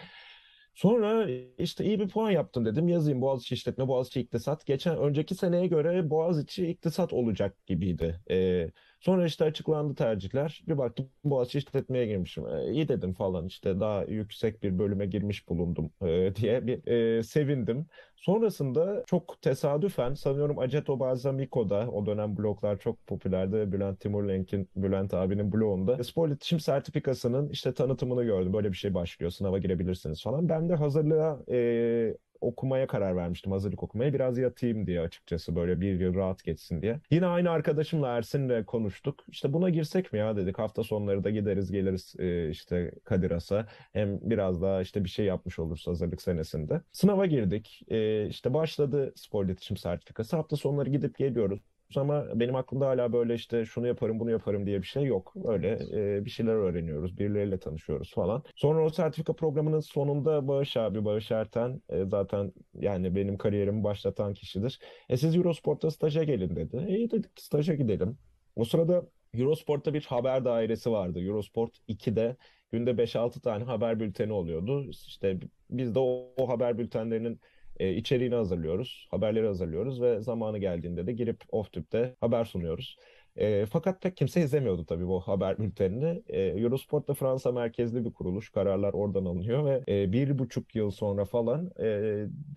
[0.74, 1.28] Sonra
[1.58, 2.88] işte iyi bir puan yaptım dedim.
[2.88, 4.66] Yazayım Boğaziçi İşletme, Boğaziçi İktisat.
[4.66, 8.20] Geçen önceki seneye göre Boğaziçi İktisat olacak gibiydi.
[8.30, 8.70] Ee,
[9.06, 10.62] sonra işte açıklandı tercihler.
[10.68, 12.46] Bir baktım Boğaziçi İşletme'ye girmişim.
[12.46, 17.22] Ee, iyi dedim falan işte daha yüksek bir bölüme girmiş bulundum e, diye bir e,
[17.22, 17.86] sevindim.
[18.16, 23.72] Sonrasında çok tesadüfen sanıyorum Aceto Balsamico'da o dönem bloglar çok popülerdi.
[23.72, 28.52] Bülent Timurlenk'in, Bülent abinin blogunda spor iletişim sertifikasının işte tanıtımını gördüm.
[28.52, 30.48] Böyle bir şey başlıyor sınava girebilirsiniz falan.
[30.48, 33.52] Ben de hazırlığa e, okumaya karar vermiştim.
[33.52, 37.00] Hazırlık okumaya biraz yatayım diye açıkçası böyle bir yıl rahat geçsin diye.
[37.10, 39.24] Yine aynı arkadaşımla Ersin'le konuştuk.
[39.28, 40.58] İşte buna girsek mi ya dedik.
[40.58, 43.66] Hafta sonları da gideriz geliriz e, işte Kadir Has'a.
[43.92, 46.80] Hem biraz daha işte bir şey yapmış oluruz hazırlık senesinde.
[46.92, 47.82] Sınava girdik.
[47.88, 50.36] E, işte başladı spor iletişim sertifikası.
[50.36, 51.60] Hafta sonları gidip geliyoruz.
[51.96, 55.34] Ama benim aklımda hala böyle işte şunu yaparım bunu yaparım diye bir şey yok.
[55.44, 55.78] Öyle
[56.18, 58.42] e, bir şeyler öğreniyoruz, birileriyle tanışıyoruz falan.
[58.56, 64.34] Sonra o sertifika programının sonunda Bağış abi, Bağış Erten e, zaten yani benim kariyerimi başlatan
[64.34, 64.80] kişidir.
[65.08, 66.86] E siz Eurosport'a staja gelin dedi.
[66.88, 68.18] İyi dedik staja gidelim.
[68.56, 71.20] O sırada Eurosport'ta bir haber dairesi vardı.
[71.20, 72.36] Eurosport 2'de
[72.72, 74.90] günde 5-6 tane haber bülteni oluyordu.
[74.90, 77.40] İşte biz de o, o haber bültenlerinin
[77.80, 82.96] e, içeriğini hazırlıyoruz, haberleri hazırlıyoruz ve zamanı geldiğinde de girip off-tüpte haber sunuyoruz.
[83.36, 86.22] E, fakat pek kimse izlemiyordu tabii bu haber bültenini.
[86.28, 88.50] E, Eurosport da Fransa merkezli bir kuruluş.
[88.50, 91.84] Kararlar oradan alınıyor ve e, bir buçuk yıl sonra falan e,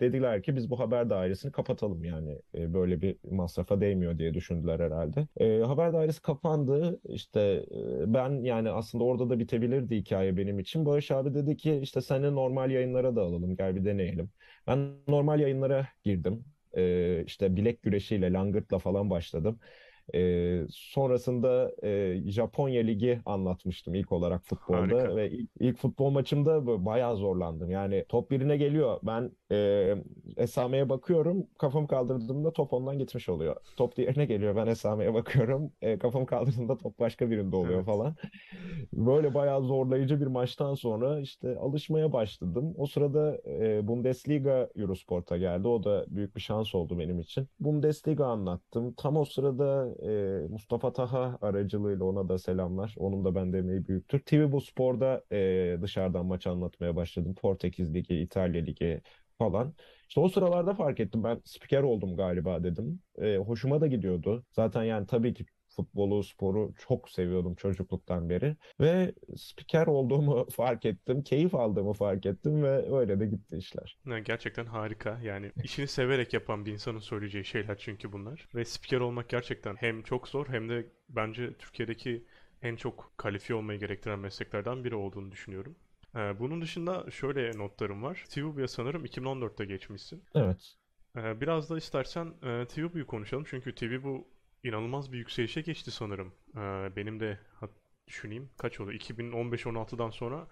[0.00, 4.80] dediler ki biz bu haber dairesini kapatalım yani E, böyle bir masrafa değmiyor diye düşündüler
[4.80, 5.26] herhalde.
[5.36, 7.00] E, haber dairesi kapandı.
[7.04, 7.40] İşte
[8.00, 10.86] e, ben yani aslında orada da bitebilirdi hikaye benim için.
[10.86, 14.30] Barış abi dedi ki işte seni normal yayınlara da alalım gel bir deneyelim.
[14.66, 16.44] Ben normal yayınlara girdim.
[16.76, 19.60] E, işte bilek güreşiyle, langırtla falan başladım.
[20.14, 25.16] Ee, sonrasında e, Japonya Ligi anlatmıştım ilk olarak futbolda Harika.
[25.16, 27.70] ve ilk, ilk futbol maçımda bayağı zorlandım.
[27.70, 29.00] Yani top birine geliyor.
[29.02, 29.94] Ben e,
[30.36, 31.46] esameye bakıyorum.
[31.58, 33.56] Kafamı kaldırdığımda top ondan gitmiş oluyor.
[33.76, 34.56] Top diğerine geliyor.
[34.56, 35.72] Ben esameye bakıyorum.
[35.82, 37.86] E, kafamı kaldırdığımda top başka birinde oluyor Evet.
[37.86, 38.16] falan.
[38.92, 42.74] Böyle bayağı zorlayıcı bir maçtan sonra işte alışmaya başladım.
[42.76, 45.68] O sırada e, Bundesliga Eurosport'a geldi.
[45.68, 47.48] O da büyük bir şans oldu benim için.
[47.60, 48.94] Bundesliga anlattım.
[48.96, 52.94] Tam o sırada e, Mustafa Taha aracılığıyla ona da selamlar.
[52.98, 54.20] Onun da bende emeği büyüktür.
[54.20, 57.34] TV Bu Spor'da e, dışarıdan maç anlatmaya başladım.
[57.34, 59.02] Portekiz Ligi, İtalya Ligi
[59.38, 59.74] falan.
[60.08, 61.24] İşte o sıralarda fark ettim.
[61.24, 63.00] Ben spiker oldum galiba dedim.
[63.18, 64.44] E, hoşuma da gidiyordu.
[64.52, 68.56] Zaten yani tabii ki futbolu, sporu çok seviyordum çocukluktan beri.
[68.80, 73.98] Ve spiker olduğumu fark ettim, keyif aldığımı fark ettim ve öyle de gitti işler.
[74.06, 75.20] Yani gerçekten harika.
[75.22, 78.48] Yani işini severek yapan bir insanın söyleyeceği şeyler çünkü bunlar.
[78.54, 82.24] Ve spiker olmak gerçekten hem çok zor hem de bence Türkiye'deki
[82.62, 85.76] en çok kalifiye olmayı gerektiren mesleklerden biri olduğunu düşünüyorum.
[86.16, 88.24] Ee, bunun dışında şöyle notlarım var.
[88.28, 90.24] TVB'ye sanırım 2014'te geçmişsin.
[90.34, 90.74] Evet.
[91.16, 93.44] Ee, biraz da istersen e, TVB'yi konuşalım.
[93.50, 94.28] Çünkü TV bu
[94.64, 96.32] inanılmaz bir yükselişe geçti sanırım.
[96.56, 97.38] Ee, benim de
[98.06, 98.92] düşüneyim kaç oldu?
[98.92, 100.48] 2015-16'dan sonra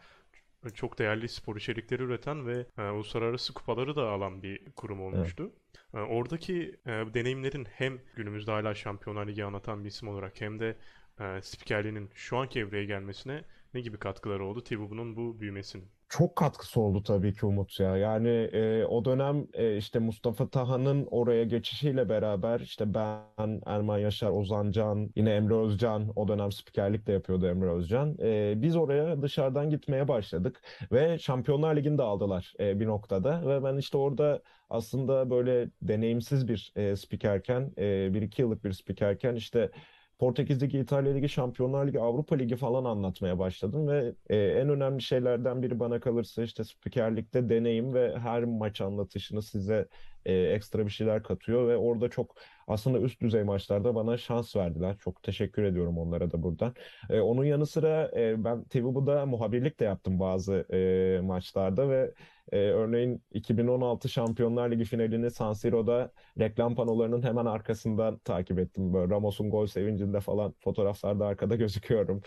[0.75, 5.53] çok değerli spor içerikleri üreten ve e, uluslararası kupaları da alan bir kurum olmuştu.
[5.95, 10.77] E, oradaki e, deneyimlerin hem günümüzde hala Şampiyonlar Ligi anlatan bir isim olarak hem de
[11.21, 15.89] e, spikerliğinin şu anki evreye gelmesine ne gibi katkıları oldu TVB'nin bu büyümesinin?
[16.09, 17.97] Çok katkısı oldu tabii ki Umut ya.
[17.97, 24.31] Yani e, o dönem e, işte Mustafa Taha'nın oraya geçişiyle beraber işte ben, Erman Yaşar,
[24.31, 28.17] Ozan Can, yine Emre Özcan o dönem spikerlik de yapıyordu Emre Özcan.
[28.23, 33.65] E, biz oraya dışarıdan gitmeye başladık ve Şampiyonlar Ligi'ni de aldılar e, bir noktada ve
[33.65, 39.35] ben işte orada aslında böyle deneyimsiz bir e, spikerken, e, bir iki yıllık bir spikerken
[39.35, 39.71] işte
[40.19, 45.03] Portekiz Ligi, İtalya Ligi, Şampiyonlar Ligi, Avrupa Ligi falan anlatmaya başladım ve e, en önemli
[45.03, 49.89] şeylerden biri bana kalırsa işte spikerlikte deneyim ve her maç anlatışını size
[50.25, 54.97] e, ekstra bir şeyler katıyor ve orada çok aslında üst düzey maçlarda bana şans verdiler.
[54.99, 56.75] Çok teşekkür ediyorum onlara da buradan.
[57.11, 62.15] E, onun yanı sıra e, ben TVB'da muhabirlik de yaptım bazı e, maçlarda ve
[62.53, 68.95] e, örneğin 2016 Şampiyonlar Ligi finalini San Siro'da reklam panolarının hemen arkasından takip ettim.
[68.95, 72.23] Böyle Ramos'un gol sevincinde falan fotoğraflarda arkada gözüküyorum.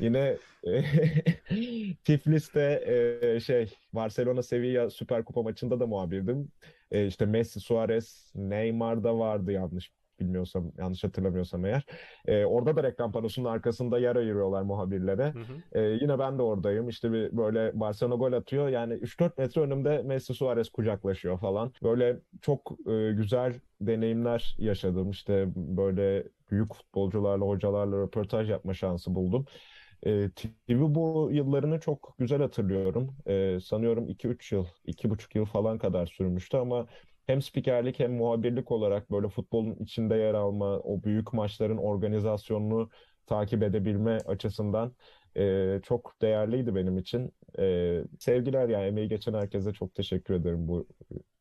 [0.00, 0.36] Yine
[0.66, 0.84] e,
[2.04, 2.82] Tiflis'te
[3.22, 6.52] e, şey Barcelona Sevilla Süper Kupa maçında da muhabirdim.
[6.90, 11.84] E, işte Messi, Suarez, Neymar da vardı yanlış bilmiyorsam, yanlış hatırlamıyorsam eğer.
[12.26, 15.32] E, orada da reklam panosunun arkasında yer ayırıyorlar muhabirlere.
[15.32, 15.80] Hı hı.
[15.80, 16.88] E, yine ben de oradayım.
[16.88, 18.68] İşte bir böyle Barcelona gol atıyor.
[18.68, 21.72] Yani 3-4 metre önümde Messi Suarez kucaklaşıyor falan.
[21.82, 25.10] Böyle çok e, güzel deneyimler yaşadım.
[25.10, 29.44] İşte böyle büyük futbolcularla, hocalarla röportaj yapma şansı buldum.
[30.06, 33.16] E, TV bu yıllarını çok güzel hatırlıyorum.
[33.26, 36.86] E, sanıyorum 2-3 yıl, 2,5 yıl falan kadar sürmüştü ama
[37.26, 42.90] hem spikerlik hem muhabirlik olarak böyle futbolun içinde yer alma, o büyük maçların organizasyonunu
[43.26, 44.94] takip edebilme açısından
[45.36, 47.32] e, çok değerliydi benim için.
[47.58, 50.86] E, sevgiler yani emeği geçen herkese çok teşekkür ederim bu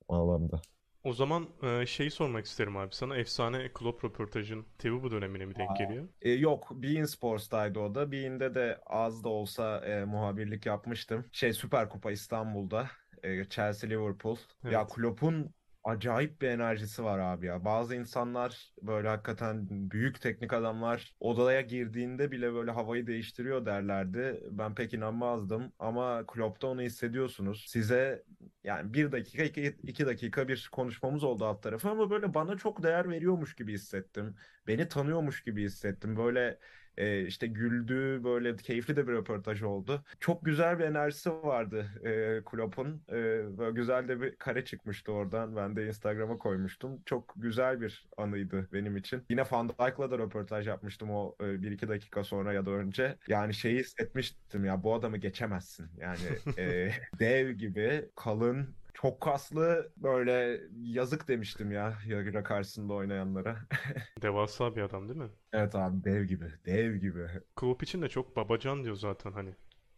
[0.10, 0.62] alanda.
[1.04, 3.18] O zaman e, şeyi sormak isterim abi sana.
[3.18, 6.08] Efsane Klopp röportajın TVB dönemine mi denk geliyor?
[6.22, 8.12] E, yok, Bein Sports'taydı o da.
[8.12, 11.26] Bein'de de az da olsa e, muhabirlik yapmıştım.
[11.32, 12.88] Şey Süper Kupa İstanbul'da.
[13.24, 14.38] E, Chelsea Liverpool.
[14.70, 14.94] Ya Evet.
[14.96, 15.54] Klopp'un
[15.86, 17.66] acayip bir enerjisi var abi ya.
[17.66, 24.42] Bazı insanlar böyle hakikaten büyük teknik adamlar odaya girdiğinde bile böyle havayı değiştiriyor derlerdi.
[24.52, 27.66] Ben pek inanmazdım ama Klopp'ta onu hissediyorsunuz.
[27.70, 28.26] Size
[28.64, 32.84] yani bir dakika iki, iki dakika bir konuşmamız oldu alt tarafı ama böyle bana çok
[32.84, 34.36] değer veriyormuş gibi hissettim.
[34.68, 36.18] Beni tanıyormuş gibi hissettim.
[36.18, 36.60] Böyle
[36.98, 40.04] e, işte güldü böyle keyifli de bir röportaj oldu.
[40.20, 43.02] Çok güzel bir enerjisi vardı e, Klopp'un.
[43.10, 43.14] E,
[43.58, 45.56] böyle güzel de bir kare çıkmıştı oradan.
[45.56, 47.02] Ben de Instagram'a koymuştum.
[47.06, 49.24] Çok güzel bir anıydı benim için.
[49.30, 53.16] Yine Van Dijk'la da röportaj yapmıştım o e, bir iki dakika sonra ya da önce.
[53.28, 55.88] Yani şeyi hissetmiştim ya bu adamı geçemezsin.
[55.98, 63.58] Yani e, dev gibi kalın çok kaslı böyle yazık demiştim ya Yagira karşısında oynayanlara.
[64.22, 65.30] Devasa bir adam değil mi?
[65.54, 67.28] Evet abi dev gibi, dev gibi.
[67.56, 69.56] Klopp için de çok babacan diyor zaten hani.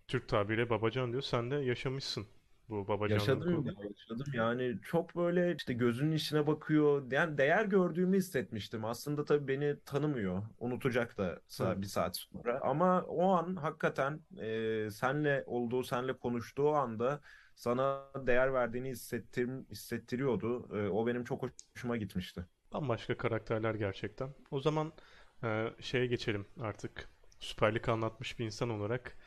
[0.08, 1.22] Türk tabiriyle babacan diyor.
[1.22, 2.28] Sen de yaşamışsın
[2.70, 4.26] bu babacanlığın Yaşadım ya, yaşadım.
[4.34, 7.12] Yani çok böyle işte gözünün içine bakıyor.
[7.12, 8.86] Yani değer gördüğümü hissetmiştim.
[8.86, 10.44] Aslında tabii beni tanımıyor.
[10.60, 11.82] Unutacak da Hı.
[11.82, 12.60] bir saat sonra.
[12.62, 17.22] Ama o an hakikaten e, senle olduğu, senle konuştuğu anda
[17.58, 20.78] sana değer verdiğini hissettir, hissettiriyordu.
[20.78, 21.44] E, o benim çok
[21.76, 22.46] hoşuma gitmişti.
[22.74, 24.30] Bambaşka karakterler gerçekten.
[24.52, 24.94] O zaman
[25.44, 27.10] e, şeye geçelim artık.
[27.40, 29.18] Süper Lig anlatmış bir insan olarak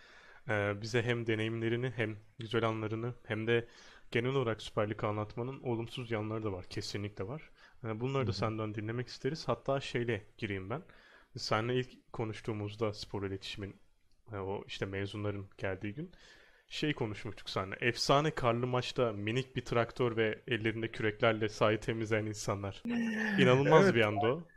[0.49, 3.69] e, bize hem deneyimlerini hem güzel anlarını hem de
[4.11, 6.65] genel olarak Süper Lig anlatmanın olumsuz yanları da var.
[6.65, 7.51] Kesinlikle var.
[7.85, 9.49] E, bunları da senden dinlemek isteriz.
[9.49, 10.83] Hatta şeyle gireyim ben.
[11.37, 13.77] Seninle ilk konuştuğumuzda spor iletişimin
[14.33, 16.13] e, o işte mezunların geldiği gün
[16.71, 17.77] şey konuşmuştuk seninle.
[17.81, 22.85] Efsane karlı maçta minik bir traktör ve ellerinde küreklerle sahayı temizleyen insanlar.
[23.39, 23.95] İnanılmaz Evet.
[23.95, 24.49] bir anda o.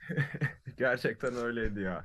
[0.78, 2.04] Gerçekten öyleydi ya.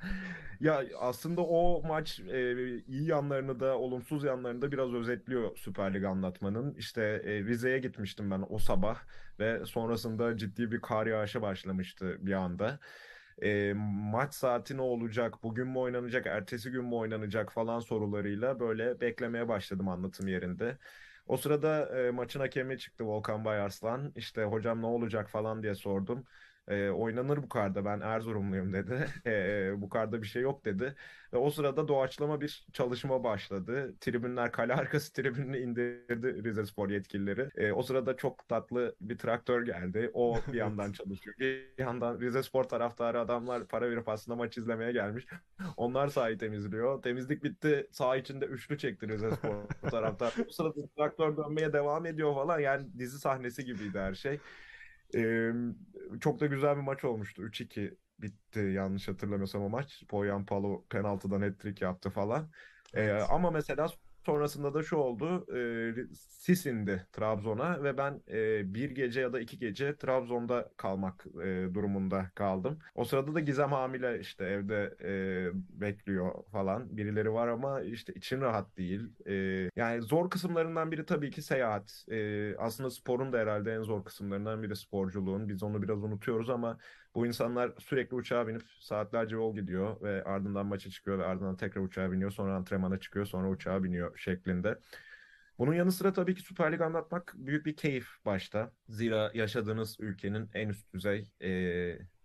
[0.60, 2.56] Ya aslında o maç e,
[2.88, 6.76] iyi yanlarını da olumsuz yanlarını da biraz özetliyor Süper Lig anlatmanın.
[6.76, 9.00] İşte e, Rize'ye gitmiştim ben o sabah
[9.39, 12.80] ve sonrasında ciddi bir kar yağışı başlamıştı bir anda.
[13.43, 13.73] E,
[14.12, 19.47] maç saati ne olacak, bugün mü oynanacak, ertesi gün mü oynanacak falan sorularıyla böyle beklemeye
[19.47, 20.77] başladım anlatım yerinde.
[21.27, 24.12] O sırada e, maçın hakemi çıktı Volkan Bayarslan.
[24.15, 26.25] İşte hocam ne olacak falan diye sordum.
[26.67, 29.08] E, oynanır bu karda ben Erzurumluyum dedi.
[29.26, 30.95] E, bu karda bir şey yok dedi.
[31.34, 33.95] Ve o sırada doğaçlama bir çalışma başladı.
[34.00, 37.50] Tribünler kale arkası tribününü indirdi Rizespor yetkilileri.
[37.56, 40.12] E, o sırada çok tatlı bir traktör geldi.
[40.13, 41.36] O bir yandan çalışıyor.
[41.39, 45.26] Bir yandan Rizespor taraftarı adamlar para verip aslında maç izlemeye gelmiş.
[45.78, 47.02] Onlar sahayı temizliyor.
[47.02, 47.88] Temizlik bitti.
[47.91, 50.34] Saha içinde üçlü çekti Rizespor taraftar.
[50.47, 52.60] O sırada traktör dönmeye devam ediyor falan.
[52.60, 54.41] Yani dizi sahnesi gibiydi her şey.
[55.15, 55.52] Ee,
[56.21, 57.43] çok da güzel bir maç olmuştu.
[57.43, 60.04] 3-2 bitti yanlış hatırlamıyorsam o maç.
[60.10, 62.52] Poyan Palo penaltıdan hat-trick yaptı falan.
[62.95, 63.30] Ee, Evet.
[63.30, 63.88] ama mesela
[64.25, 65.45] sonrasında da şu oldu.
[65.55, 71.25] E, sis indi Trabzon'a ve ben e, bir gece ya da iki gece Trabzon'da kalmak
[71.43, 72.79] e, durumunda kaldım.
[72.95, 76.97] O sırada da Gizem hamile işte evde e, bekliyor falan.
[76.97, 79.01] Birileri var ama işte için rahat değil.
[79.27, 79.34] E,
[79.75, 82.05] yani zor kısımlarından biri tabii ki seyahat.
[82.12, 85.49] E, aslında sporun da herhalde en zor kısımlarından biri sporculuğun.
[85.49, 86.77] Biz onu biraz unutuyoruz ama
[87.15, 91.82] bu insanlar sürekli uçağa binip saatlerce yol gidiyor ve ardından maça çıkıyor ve ardından tekrar
[91.82, 92.32] uçağa biniyor.
[92.32, 94.80] Sonra antrenmana çıkıyor, sonra uçağa biniyor şeklinde.
[95.60, 98.71] Bunun yanı sıra tabii ki Süper Lig anlatmak büyük bir keyif başta.
[98.89, 101.50] Zira yaşadığınız ülkenin en üst düzey, e,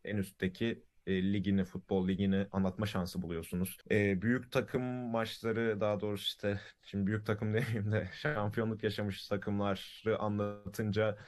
[0.05, 3.79] en üstteki e, ligini, futbol ligini anlatma şansı buluyorsunuz.
[3.90, 10.18] E, büyük takım maçları daha doğrusu işte şimdi büyük takım demeyeyim de şampiyonluk yaşamış takımları
[10.18, 11.18] anlatınca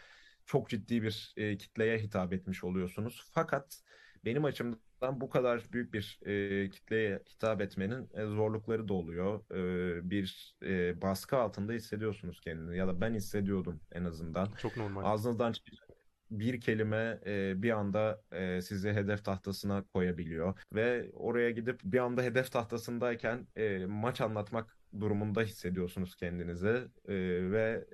[0.49, 3.23] çok ciddi bir e, kitleye hitap etmiş oluyorsunuz.
[3.33, 3.83] Fakat
[4.25, 9.41] benim açımdan bu kadar büyük bir e, kitleye hitap etmenin e, zorlukları da oluyor.
[9.51, 14.49] E, bir e, baskı altında hissediyorsunuz kendini ya da ben hissediyordum en azından.
[14.63, 15.05] Çok normal.
[15.05, 15.89] Ağzınızdan çıkacak
[16.31, 22.23] bir kelime e, bir anda e, sizi hedef tahtasına koyabiliyor ve oraya gidip bir anda
[22.23, 26.69] hedef tahtasındayken e, maç anlatmak durumunda hissediyorsunuz kendinizi
[27.09, 27.15] E,
[27.51, 27.87] ve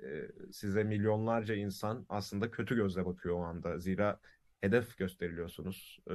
[0.49, 3.79] e, size milyonlarca insan aslında kötü gözle bakıyor o anda.
[3.79, 4.19] Zira
[4.61, 5.99] hedef gösteriliyorsunuz.
[6.11, 6.13] E,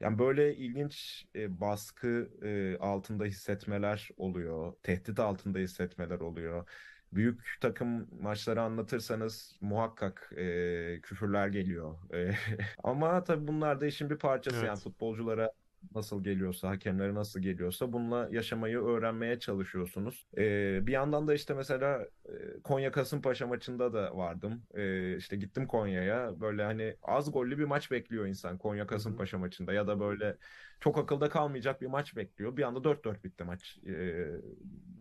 [0.00, 6.68] yani böyle ilginç e, baskı e, altında hissetmeler oluyor, tehdit altında hissetmeler oluyor
[7.12, 12.14] büyük takım maçları anlatırsanız muhakkak e, küfürler geliyor.
[12.14, 12.34] E,
[12.84, 14.80] ama tabii bunlar da işin bir parçası yani Evet.
[14.80, 15.50] futbolculara
[15.94, 20.26] nasıl geliyorsa, hakemlere nasıl geliyorsa bununla yaşamayı öğrenmeye çalışıyorsunuz.
[20.38, 24.62] E, bir yandan da işte mesela e, Konya Kasımpaşa maçında da vardım.
[24.74, 26.40] E, işte gittim Konya'ya.
[26.40, 28.86] Böyle hani az gollü bir maç bekliyor insan Konya.
[28.86, 30.36] Kasımpaşa maçında ya da böyle
[30.80, 32.56] çok akılda kalmayacak bir maç bekliyor.
[32.56, 33.78] Bir anda 4-4 bitti maç.
[33.86, 34.26] E,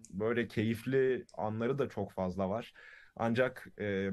[0.09, 2.73] böyle keyifli anları da çok fazla var.
[3.15, 4.11] Ancak e,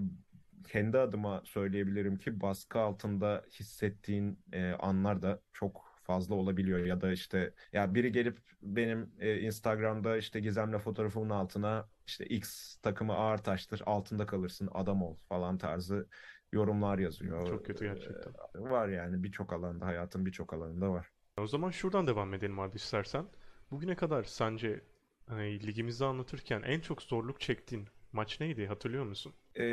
[0.69, 7.13] kendi adıma söyleyebilirim ki baskı altında hissettiğin e, anlar da çok fazla olabiliyor ya da
[7.13, 13.39] işte ya biri gelip benim e, Instagram'da işte Gizem'le fotoğrafımın altına işte X takımı ağır
[13.39, 16.09] taştır altında kalırsın adam ol falan tarzı
[16.53, 17.47] yorumlar yazıyor.
[17.47, 18.31] Çok kötü gerçekten.
[18.55, 21.07] E, var yani birçok alanda hayatın birçok alanında var.
[21.39, 23.27] O zaman şuradan devam edelim abi istersen.
[23.71, 24.85] Bugüne kadar sence
[25.31, 28.67] e, ligimizi anlatırken en çok zorluk çektiğin maç neydi?
[28.67, 29.35] Hatırlıyor musun?
[29.55, 29.65] Ee,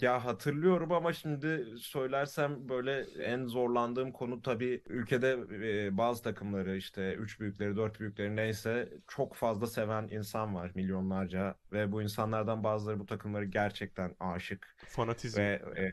[0.00, 5.38] ya hatırlıyorum ama şimdi söylersem böyle en zorlandığım konu tabii ülkede
[5.86, 11.54] e, bazı takımları işte üç büyükleri dört büyükleri neyse çok fazla seven insan var milyonlarca
[11.72, 15.38] ve bu insanlardan bazıları bu takımları gerçekten aşık Fanatizm.
[15.40, 15.92] ve e,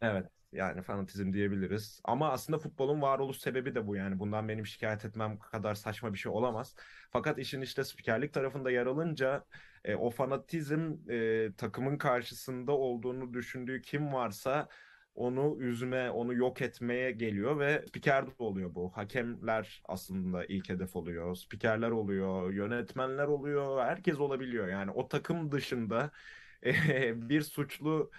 [0.00, 2.00] evet yani fanatizm diyebiliriz.
[2.04, 4.18] Ama aslında futbolun varoluş sebebi de bu yani.
[4.18, 6.74] Bundan benim şikayet etmem kadar saçma bir şey olamaz.
[7.10, 9.44] Fakat işin işte spikerlik tarafında yer alınca
[9.84, 14.68] e, o fanatizm e, takımın karşısında olduğunu düşündüğü kim varsa
[15.14, 18.96] onu üzme, onu yok etmeye geliyor ve spiker oluyor bu.
[18.96, 21.34] Hakemler aslında ilk hedef oluyor.
[21.34, 24.68] Spikerler oluyor, yönetmenler oluyor, herkes olabiliyor.
[24.68, 26.10] Yani o takım dışında
[26.64, 28.10] e, bir suçlu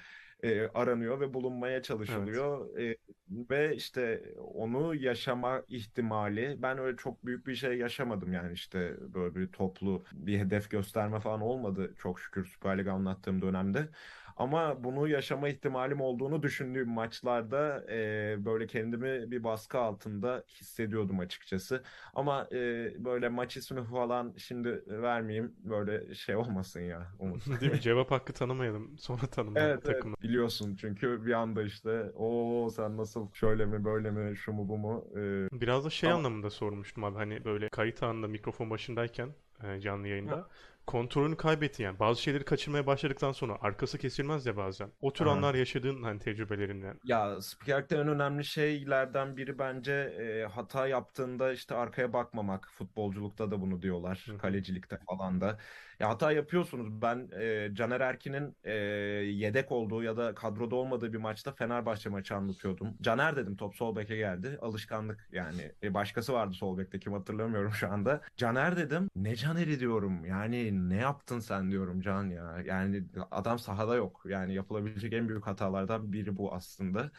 [0.43, 2.43] e, aranıyor ve bulunmaya Evet.
[2.43, 2.77] çalışılıyor.
[2.79, 2.97] E,
[3.29, 9.35] ve işte onu yaşama ihtimali ben öyle çok büyük bir şey yaşamadım yani işte böyle
[9.35, 13.89] bir toplu bir hedef gösterme falan olmadı çok şükür Süper Lig anlattığım dönemde.
[14.37, 21.83] Ama bunu yaşama ihtimalim olduğunu düşündüğüm maçlarda e, böyle kendimi bir baskı altında hissediyordum açıkçası.
[22.13, 27.45] Ama e, böyle maç ismi falan şimdi vermeyeyim böyle şey olmasın ya Umut.
[27.61, 27.81] Değil mi?
[27.81, 28.97] Cevap hakkı tanımayalım.
[28.99, 30.15] Sonra tanımla Evet evet takımı.
[30.21, 34.77] biliyorsun çünkü bir anda işte o sen nasıl şöyle mi böyle mi şu mu bu
[34.77, 37.15] mu Ee, Biraz da şey ama anlamında sormuştum abi.
[37.17, 40.47] Hani böyle kayıt anında mikrofon başındayken e, canlı yayında
[40.87, 41.99] kontrolünü kaybettin yani.
[41.99, 44.91] Bazı şeyleri kaçırmaya başladıktan sonra arkası kesilmez ya bazen.
[45.01, 45.33] O tür Aha.
[45.33, 46.99] anlar yaşadığın hani tecrübelerinden.
[47.03, 52.69] Ya spikerlikte en önemli şeylerden biri bence e, hata yaptığında işte arkaya bakmamak.
[52.73, 54.25] Futbolculukta da bunu diyorlar.
[54.27, 54.37] Hı.
[54.37, 55.59] Kalecilikte falan da.
[55.99, 57.01] Ya hata yapıyorsunuz.
[57.01, 62.35] Ben e, Caner Erkin'in e, yedek olduğu ya da kadroda olmadığı bir maçta Fenerbahçe maçı
[62.35, 62.97] anlatıyordum.
[63.01, 64.57] Caner dedim top sol beke geldi.
[64.61, 65.71] Alışkanlık yani.
[65.83, 68.21] E, başkası vardı sol bekte kim hatırlamıyorum şu anda.
[68.37, 69.09] Caner dedim.
[69.15, 70.25] Ne Caner'i diyorum.
[70.25, 72.57] Yani ne yaptın sen diyorum Can ya.
[72.65, 74.23] Yani adam sahada yok.
[74.25, 77.11] Yani yapılabilecek en büyük hatalardan biri bu aslında.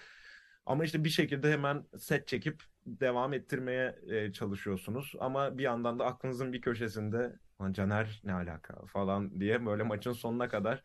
[0.67, 5.13] Ama işte bir şekilde hemen set çekip devam ettirmeye e, çalışıyorsunuz.
[5.21, 10.13] Ama bir yandan da aklınızın bir köşesinde "Lan Caner ne alaka falan diye böyle maçın
[10.13, 10.83] sonuna kadar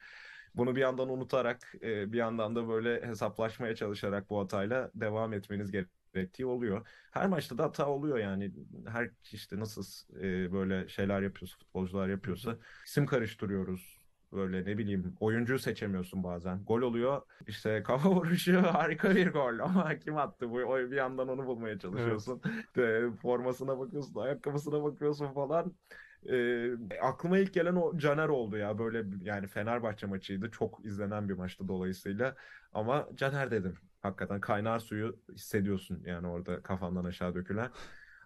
[0.55, 5.71] bunu bir yandan unutarak e, bir yandan da böyle hesaplaşmaya çalışarak bu hatayla devam etmeniz
[5.71, 6.87] gerektiği oluyor.
[7.11, 8.51] Her maçta da hata oluyor yani.
[8.87, 9.83] Her işte nasıl
[10.21, 13.99] e, böyle şeyler yapıyorsa, futbolcular yapıyorsa isim karıştırıyoruz.
[14.33, 16.63] Böyle ne bileyim oyuncuyu seçemiyorsun bazen.
[16.63, 20.57] Gol oluyor işte kafa vuruşu harika bir gol ama kim attı bu?
[20.91, 22.41] Bir yandan onu bulmaya çalışıyorsun.
[22.75, 25.75] De, formasına bakıyorsun, ayakkabısına bakıyorsun falan.
[26.29, 30.51] Ee, aklıma ilk gelen o Caner oldu ya böyle yani Fenerbahçe maçıydı.
[30.51, 32.35] Çok izlenen bir maçtı dolayısıyla.
[32.73, 33.77] Ama Caner dedim.
[34.01, 37.71] Hakikaten kaynar suyu hissediyorsun yani orada kafandan aşağı dökülen.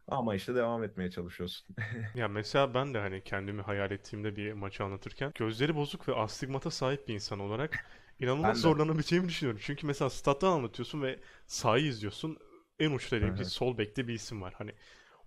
[0.08, 1.76] Ama işte devam etmeye çalışıyorsun.
[2.14, 6.72] Ya mesela ben de hani kendimi hayal ettiğimde bir maçı anlatırken gözleri bozuk ve astigmata
[6.72, 7.86] sahip bir insan olarak
[8.20, 9.62] inanılmaz zorlanabileceğimi düşünüyorum.
[9.64, 12.38] Çünkü mesela stat'tan anlatıyorsun ve sahayı izliyorsun.
[12.80, 13.46] En uçta hı.
[13.46, 14.54] sol bekte bir isim var.
[14.58, 14.72] Hani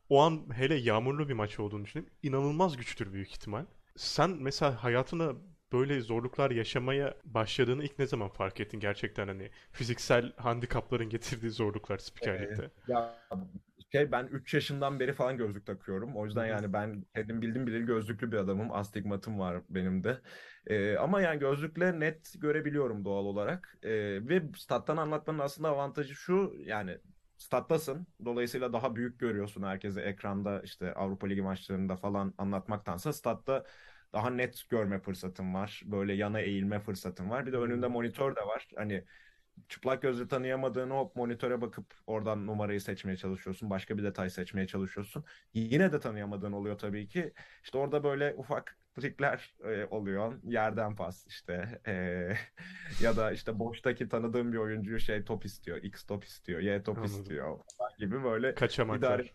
[0.08, 3.64] o an hele yağmurlu bir maç olduğunu düşünüp inanılmaz güçtür büyük ihtimal.
[3.96, 5.34] Sen mesela hayatında
[5.72, 11.98] böyle zorluklar yaşamaya başladığını ilk ne zaman fark ettin gerçekten hani fiziksel handikapların getirdiği zorluklar
[11.98, 12.70] spikerlikte?
[12.88, 13.14] Ya
[13.92, 16.16] şey ben 3 yaşından beri falan gözlük takıyorum.
[16.16, 18.72] O yüzden yani ben kendim bildim bileli gözlüklü bir adamım.
[18.72, 20.20] Astigmatım var benim de.
[20.66, 23.78] Ee, ama yani gözlükle net görebiliyorum doğal olarak.
[23.82, 23.90] Ee,
[24.28, 26.98] ve stat'tan anlatmanın aslında avantajı şu yani
[27.38, 28.06] stat'tasın.
[28.24, 33.64] Dolayısıyla daha büyük görüyorsun herkese ekranda işte Avrupa Ligi maçlarında falan anlatmaktansa statta
[34.12, 35.82] daha net görme fırsatın var.
[35.84, 37.46] Böyle yana eğilme fırsatın var.
[37.46, 37.92] Bir de önünde Hmm.
[37.92, 38.68] monitör de var.
[38.76, 39.04] Hani
[39.68, 43.70] çıplak gözle tanıyamadığını hop monitöre bakıp oradan numarayı seçmeye çalışıyorsun.
[43.70, 45.24] Başka bir detay seçmeye çalışıyorsun.
[45.54, 47.32] Yine de tanıyamadığın oluyor tabii ki.
[47.64, 50.34] İşte orada böyle ufak trikler e, oluyor.
[50.44, 51.92] Yerden pas işte E,
[53.00, 55.76] ya da işte boştaki tanıdığım bir oyuncuyu şey top istiyor.
[55.82, 56.60] X top istiyor.
[56.60, 57.14] Y top Anladım.
[57.20, 57.58] istiyor
[57.98, 59.34] gibi böyle idare Kaçamaklar.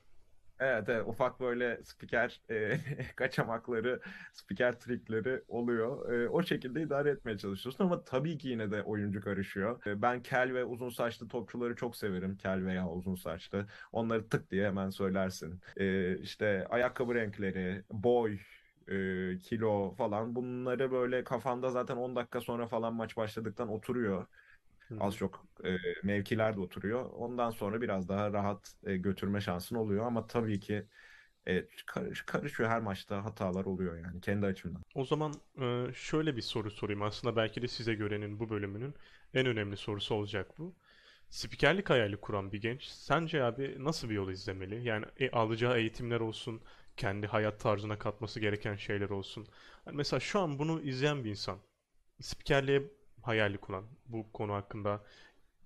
[0.59, 2.79] Evet, evet ufak böyle spiker e,
[3.15, 4.01] kaçamakları,
[4.33, 6.11] spiker trikleri oluyor.
[6.13, 9.85] E, o şekilde idare etmeye çalışıyorsun ama tabii ki yine de oyuncu karışıyor.
[9.85, 12.37] E, ben kel ve uzun saçlı topçuları çok severim.
[12.37, 13.67] Kel veya uzun saçlı.
[13.91, 15.61] Onları tık diye hemen söylersin.
[15.77, 18.39] E, işte ayakkabı renkleri, boy,
[18.87, 24.27] e, kilo falan bunları böyle kafanda zaten 10 dakika sonra falan maç başladıktan oturuyor.
[24.89, 27.09] Hı Az çok e, mevkiler de oturuyor.
[27.11, 30.05] Ondan sonra biraz daha rahat e, götürme şansın oluyor.
[30.05, 30.87] Ama tabii ki
[31.47, 34.83] e, karış, karışıyor her maçta hatalar oluyor yani kendi açımdan.
[34.95, 37.01] O zaman e, şöyle bir soru sorayım.
[37.01, 38.93] Aslında belki de size görenin bu bölümünün
[39.33, 40.75] en önemli sorusu olacak bu.
[41.29, 44.83] Spikerlik hayali kuran bir genç sence abi nasıl bir yol izlemeli?
[44.87, 46.61] Yani e, alacağı eğitimler olsun,
[46.97, 49.47] kendi hayat tarzına katması gereken şeyler olsun.
[49.85, 51.59] Yani mesela şu an bunu izleyen bir insan,
[52.21, 52.83] spikerliğe
[53.21, 55.03] hayali kuran, bu konu hakkında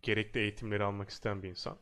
[0.01, 1.77] gerekli eğitimleri almak isteyen bir insan.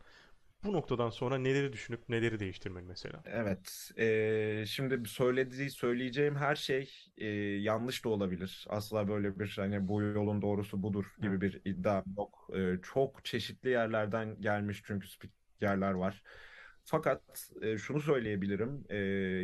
[0.64, 3.26] Bu noktadan sonra neleri düşünüp neleri değiştirmeli mesela?
[3.26, 7.26] Evet, e, şimdi söylediği söyleyeceğim her şey e,
[7.62, 8.66] yanlış da olabilir.
[8.70, 12.50] Asla böyle bir hani bu yolun doğrusu budur gibi bir iddia yok.
[12.56, 16.24] E, çok çeşitli yerlerden gelmiş çünkü spikerler var.
[16.86, 18.86] Fakat e, şunu söyleyebilirim.
[18.90, 18.96] E,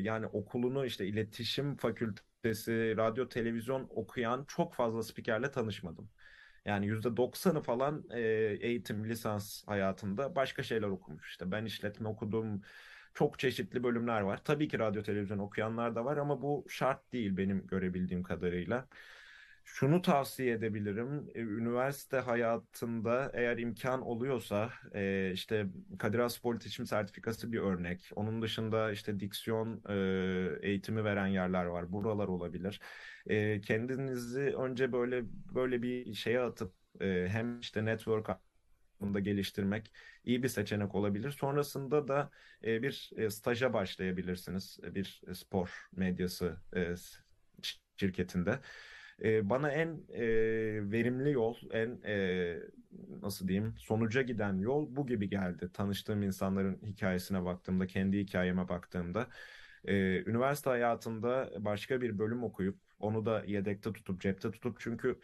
[0.04, 6.10] yani okulunu işte iletişim fakültesi, radyo, televizyon okuyan çok fazla spikerle tanışmadım.
[6.66, 8.22] Yani %90'ı falan e,
[8.62, 11.30] eğitim, lisans hayatında başka şeyler okumuş.
[11.32, 12.62] İşte ben işletme okudum.
[13.14, 14.44] Çok çeşitli bölümler var.
[14.44, 18.88] Tabii ki radyo, televizyon okuyanlar da var ama bu şart değil benim görebildiğim kadarıyla.
[19.72, 21.30] Şunu tavsiye edebilirim.
[21.36, 25.66] E, Üniversite hayatında eğer imkan oluyorsa e, işte
[26.00, 28.10] Kadir Has İletişim Sertifikası bir örnek.
[28.16, 31.92] Onun dışında işte diksiyon e, eğitimi veren yerler var.
[31.92, 32.80] Buralar olabilir.
[33.66, 35.24] Kendinizi önce böyle
[35.56, 38.30] böyle bir şeye atıp hem işte network
[39.00, 39.92] anlamında geliştirmek
[40.24, 41.32] iyi bir seçenek olabilir.
[41.32, 42.30] Sonrasında da
[42.64, 44.80] bir staja başlayabilirsiniz.
[44.84, 46.58] Bir spor medyası
[47.98, 48.60] şirketinde.
[49.24, 50.22] E, bana en e,
[50.92, 52.58] verimli yol, en e,
[53.22, 55.70] nasıl diyeyim, sonuca giden yol bu gibi geldi.
[55.74, 59.28] Tanıştığım insanların hikayesine baktığımda, kendi hikayeme baktığımda.
[59.86, 65.20] E, üniversite hayatında başka bir bölüm okuyup onu da yedekte tutup cepte tutup çünkü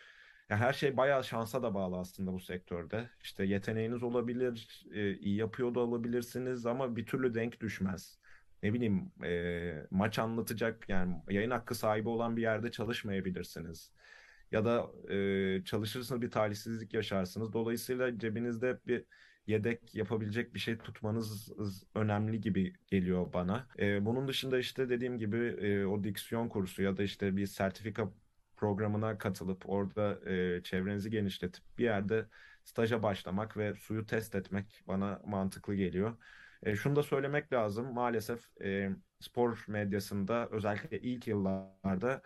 [0.50, 3.10] ya her şey bayağı şansa da bağlı aslında bu sektörde.
[3.24, 4.86] İşte yeteneğiniz olabilir,
[5.20, 8.20] iyi yapıyor da olabilirsiniz ama bir türlü denk düşmez.
[8.64, 13.92] Ne bileyim e, maç anlatacak yani yayın hakkı sahibi olan bir yerde çalışmayabilirsiniz.
[14.52, 17.54] Ya da e, çalışırsınız bir talihsizlik yaşarsınız.
[17.54, 19.06] Dolayısıyla cebinizde bir
[19.48, 21.50] yedek yapabilecek bir şey tutmanız
[21.96, 23.68] önemli gibi geliyor bana.
[23.80, 28.12] E, bunun dışında işte dediğim gibi e, o diksiyon kursu ya da işte bir sertifika
[28.58, 32.26] programına katılıp orada e, çevrenizi genişletip bir yerde
[32.64, 36.18] staja başlamak ve suyu test etmek bana mantıklı geliyor.
[36.64, 37.94] E, şunu da söylemek lazım.
[37.94, 38.90] Maalesef e,
[39.20, 42.22] spor medyasında özellikle ilk yıllarda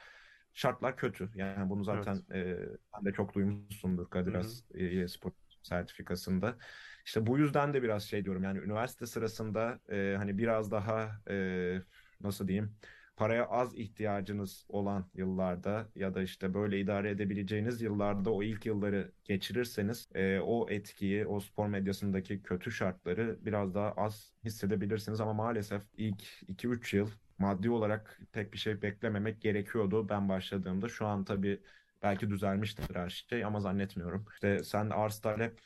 [0.53, 1.29] şartlar kötü.
[1.35, 2.59] Yani bunu zaten evet.
[2.59, 5.31] e, sen de çok duymuşsundur Kadiras e, spor
[5.63, 6.57] sertifikasında.
[7.05, 11.81] İşte bu yüzden de biraz şey diyorum yani üniversite sırasında e, hani biraz daha e,
[12.21, 12.75] nasıl diyeyim
[13.19, 19.11] paraya az ihtiyacınız olan yıllarda ya da işte böyle idare edebileceğiniz yıllarda o ilk yılları
[19.23, 25.81] geçirirseniz e, o etkiyi, o spor medyasındaki kötü şartları biraz daha az hissedebilirsiniz ama maalesef
[25.97, 30.89] ilk 2-3 yıl maddi olarak pek bir şey beklememek gerekiyordu ben başladığımda.
[30.89, 31.61] Şu an tabii
[32.03, 34.25] belki düzelmiştir her şey ama zannetmiyorum.
[34.33, 35.59] İşte sen arz talep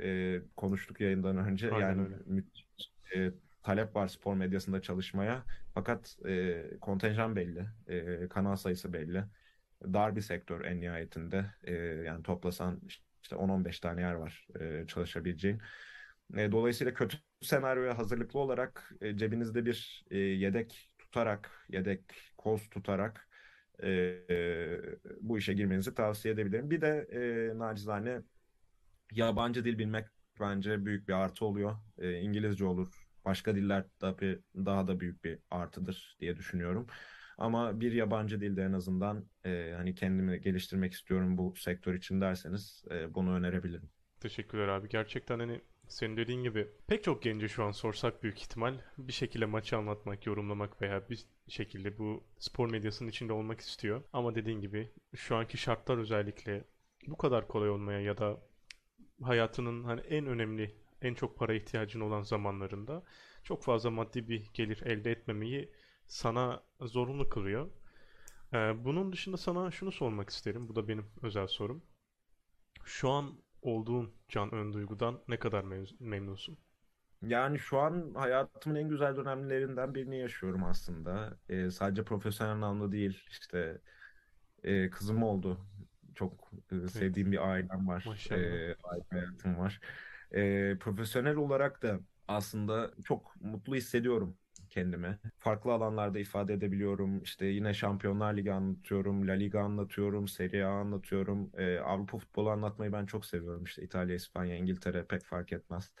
[0.00, 2.42] e, konuştuk yayından önce Aynen yani öyle.
[3.14, 3.32] E,
[3.68, 5.44] talep var spor medyasında çalışmaya.
[5.74, 9.24] Fakat e, kontenjan belli, e, kanal sayısı belli.
[9.82, 11.46] Dar bir sektör en nihayetinde.
[11.64, 12.80] E, yani toplasan
[13.22, 15.60] işte 10-15 tane yer var e, çalışabileceğin.
[16.36, 22.00] E, dolayısıyla kötü senaryoya hazırlıklı olarak e, cebinizde bir e, yedek tutarak, yedek
[22.38, 23.28] koz tutarak
[23.82, 23.90] e,
[24.30, 24.80] e,
[25.20, 26.70] bu işe girmenizi tavsiye edebilirim.
[26.70, 28.22] Bir de e, nacizane
[29.12, 30.06] yabancı dil bilmek
[30.40, 31.76] bence büyük bir artı oluyor.
[31.98, 36.86] E, İngilizce olur, başka diller tabii daha da büyük bir artıdır diye düşünüyorum.
[37.38, 42.84] Ama bir yabancı dilde en azından e, hani kendimi geliştirmek istiyorum bu sektör için derseniz
[42.90, 43.90] e, bunu önerebilirim.
[44.20, 44.88] Teşekkürler abi.
[44.88, 49.46] Gerçekten hani senin dediğin gibi pek çok gence şu an sorsak büyük ihtimal bir şekilde
[49.46, 54.02] maçı anlatmak, yorumlamak veya bir şekilde bu spor medyasının içinde olmak istiyor.
[54.12, 56.64] Ama dediğin gibi şu anki şartlar özellikle
[57.06, 58.40] bu kadar kolay olmaya ya da
[59.22, 63.02] hayatının hani en önemli en çok para ihtiyacın olan zamanlarında
[63.42, 65.72] çok fazla maddi bir gelir elde etmemeyi
[66.06, 67.68] sana zorunlu kılıyor.
[68.52, 70.68] Ee, bunun dışında sana şunu sormak isterim.
[70.68, 71.82] Bu da benim özel sorum.
[72.84, 73.32] Şu an
[73.62, 75.64] olduğun can ön duygudan ne kadar
[76.00, 76.58] memnunsun?
[77.22, 81.36] Yani şu an hayatımın en güzel dönemlerinden birini yaşıyorum aslında.
[81.48, 83.24] Ee, sadece profesyonel anlamda değil.
[83.30, 83.80] İşte
[84.64, 85.60] e, kızım oldu.
[86.14, 88.04] Çok e, sevdiğim bir ailem var.
[88.06, 88.40] Maşallah.
[88.40, 89.80] E, aile hayatım var
[90.32, 94.36] e, profesyonel olarak da aslında çok mutlu hissediyorum
[94.70, 95.18] kendime.
[95.38, 97.22] Farklı alanlarda ifade edebiliyorum.
[97.22, 101.50] İşte yine Şampiyonlar Ligi anlatıyorum, La Liga anlatıyorum, Serie A anlatıyorum.
[101.58, 103.64] E, Avrupa futbolu anlatmayı ben çok seviyorum.
[103.64, 105.92] İşte İtalya, İspanya, İngiltere pek fark etmez.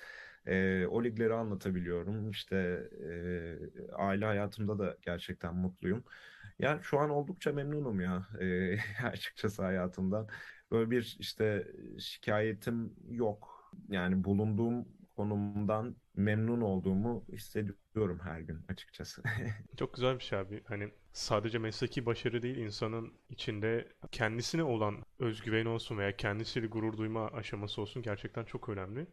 [0.46, 2.30] E, o ligleri anlatabiliyorum.
[2.30, 2.56] İşte
[3.02, 6.04] e, aile hayatımda da gerçekten mutluyum.
[6.58, 8.76] Yani şu an oldukça memnunum ya e,
[9.06, 10.28] açıkçası hayatımdan.
[10.70, 11.66] Böyle bir işte
[11.98, 13.57] şikayetim yok
[13.88, 19.22] yani bulunduğum konumdan memnun olduğumu hissediyorum her gün açıkçası.
[19.76, 20.62] Çok güzel bir şey abi.
[20.64, 27.28] Hani sadece mesleki başarı değil insanın içinde kendisine olan özgüveni olsun veya kendisiyle gurur duyma
[27.28, 29.06] aşaması olsun gerçekten çok önemli.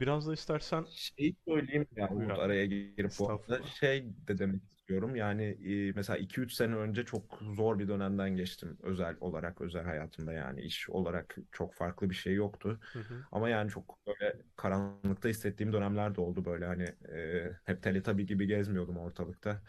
[0.00, 5.16] Biraz da istersen şey söyleyeyim ya Umut araya girip bu arada şey de demek istiyorum.
[5.16, 10.32] Yani e, mesela 2-3 sene önce çok zor bir dönemden geçtim özel olarak özel hayatımda
[10.32, 12.80] yani iş olarak çok farklı bir şey yoktu.
[12.92, 13.14] Hı hı.
[13.32, 18.46] Ama yani çok böyle karanlıkta hissettiğim dönemler de oldu böyle hani e, hep Teletubby gibi
[18.46, 19.62] gezmiyordum ortalıkta.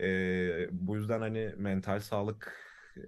[0.00, 2.52] E, bu yüzden hani mental sağlık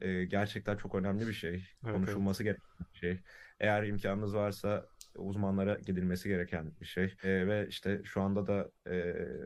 [0.01, 1.69] e, gerçekten çok önemli bir şey.
[1.85, 2.57] Evet, Konuşulması evet.
[2.57, 3.21] gereken bir şey.
[3.61, 4.87] Eğer imkanınız varsa
[5.19, 7.15] uzmanlara gidilmesi gereken bir şey.
[7.23, 8.91] E, ve işte şu anda da e,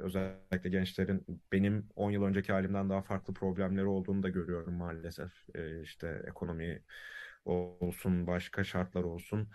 [0.02, 5.32] özellikle gençlerin benim 10 yıl önceki halimden daha farklı problemleri olduğunu da görüyorum maalesef.
[5.54, 6.82] E, işte ekonomi
[7.44, 9.48] olsun, başka şartlar olsun.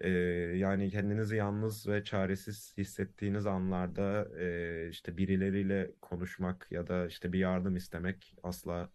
[0.00, 0.08] E,
[0.56, 7.38] yani kendinizi yalnız ve çaresiz hissettiğiniz anlarda e, işte birileriyle konuşmak ya da işte bir
[7.38, 8.90] yardım istemek asla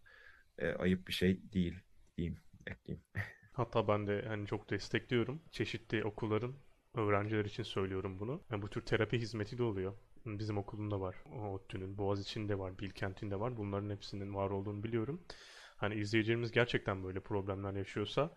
[0.58, 1.80] e, ayıp bir şey değil
[2.16, 3.04] diyeyim, ekleyeyim.
[3.54, 5.42] Hatta ben de hani çok destekliyorum.
[5.50, 6.54] Çeşitli okulların
[6.94, 8.42] öğrenciler için söylüyorum bunu.
[8.50, 9.94] Yani bu tür terapi hizmeti de oluyor.
[10.26, 11.16] Bizim okulunda var.
[11.52, 13.56] ODTÜ'nün, Boğaziçi'nde var, Bilkent'inde var.
[13.56, 15.20] Bunların hepsinin var olduğunu biliyorum.
[15.76, 18.36] Hani izleyicilerimiz gerçekten böyle problemler yaşıyorsa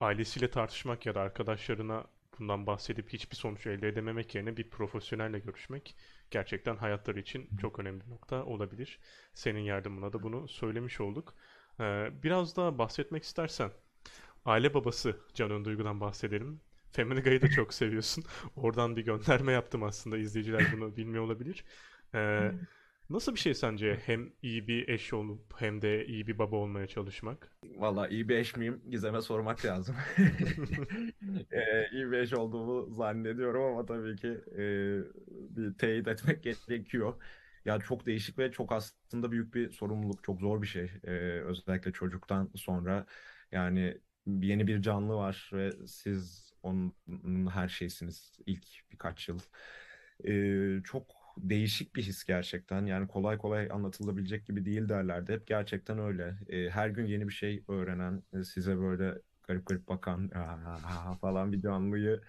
[0.00, 2.06] ailesiyle tartışmak ya da arkadaşlarına
[2.38, 5.96] bundan bahsedip hiçbir sonuç elde edememek yerine bir profesyonelle görüşmek
[6.30, 9.00] gerçekten hayatları için çok önemli bir nokta olabilir.
[9.34, 11.34] Senin yardımına da bunu söylemiş olduk.
[11.80, 13.70] Ee, biraz daha bahsetmek istersen
[14.48, 16.60] aile babası Can Önduygu'dan bahsedelim.
[16.92, 18.24] Family Guy'ı da çok seviyorsun.
[18.56, 20.18] Oradan bir gönderme yaptım aslında.
[20.18, 21.64] İzleyiciler bunu bilmiyor olabilir.
[22.14, 22.52] Ee,
[23.10, 26.86] nasıl bir şey sence hem iyi bir eş olup hem de iyi bir baba olmaya
[26.86, 27.50] çalışmak?
[27.64, 28.82] Valla iyi bir eş miyim?
[28.90, 29.96] Gizem'e sormak lazım.
[31.52, 34.62] Ee, iyi bir eş olduğumu zannediyorum ama tabii ki e,
[35.56, 37.14] bir teyit etmek gerekiyor.
[37.64, 40.90] Ya çok değişik ve çok aslında büyük bir sorumluluk, çok zor bir şey.
[41.04, 41.10] Ee,
[41.44, 43.06] özellikle çocuktan sonra
[43.52, 43.98] yani
[44.42, 46.94] yeni bir canlı var ve siz onun
[47.50, 49.38] her şeysiniz ilk birkaç yıl.
[50.24, 51.06] Ee, çok
[51.38, 52.86] değişik bir his gerçekten.
[52.86, 55.32] Yani kolay kolay anlatılabilecek gibi değil derlerdi.
[55.32, 56.38] Hep gerçekten öyle.
[56.48, 60.30] Ee, her gün yeni bir şey öğrenen, e, size böyle garip garip bakan
[61.20, 62.20] falan bir canlıyı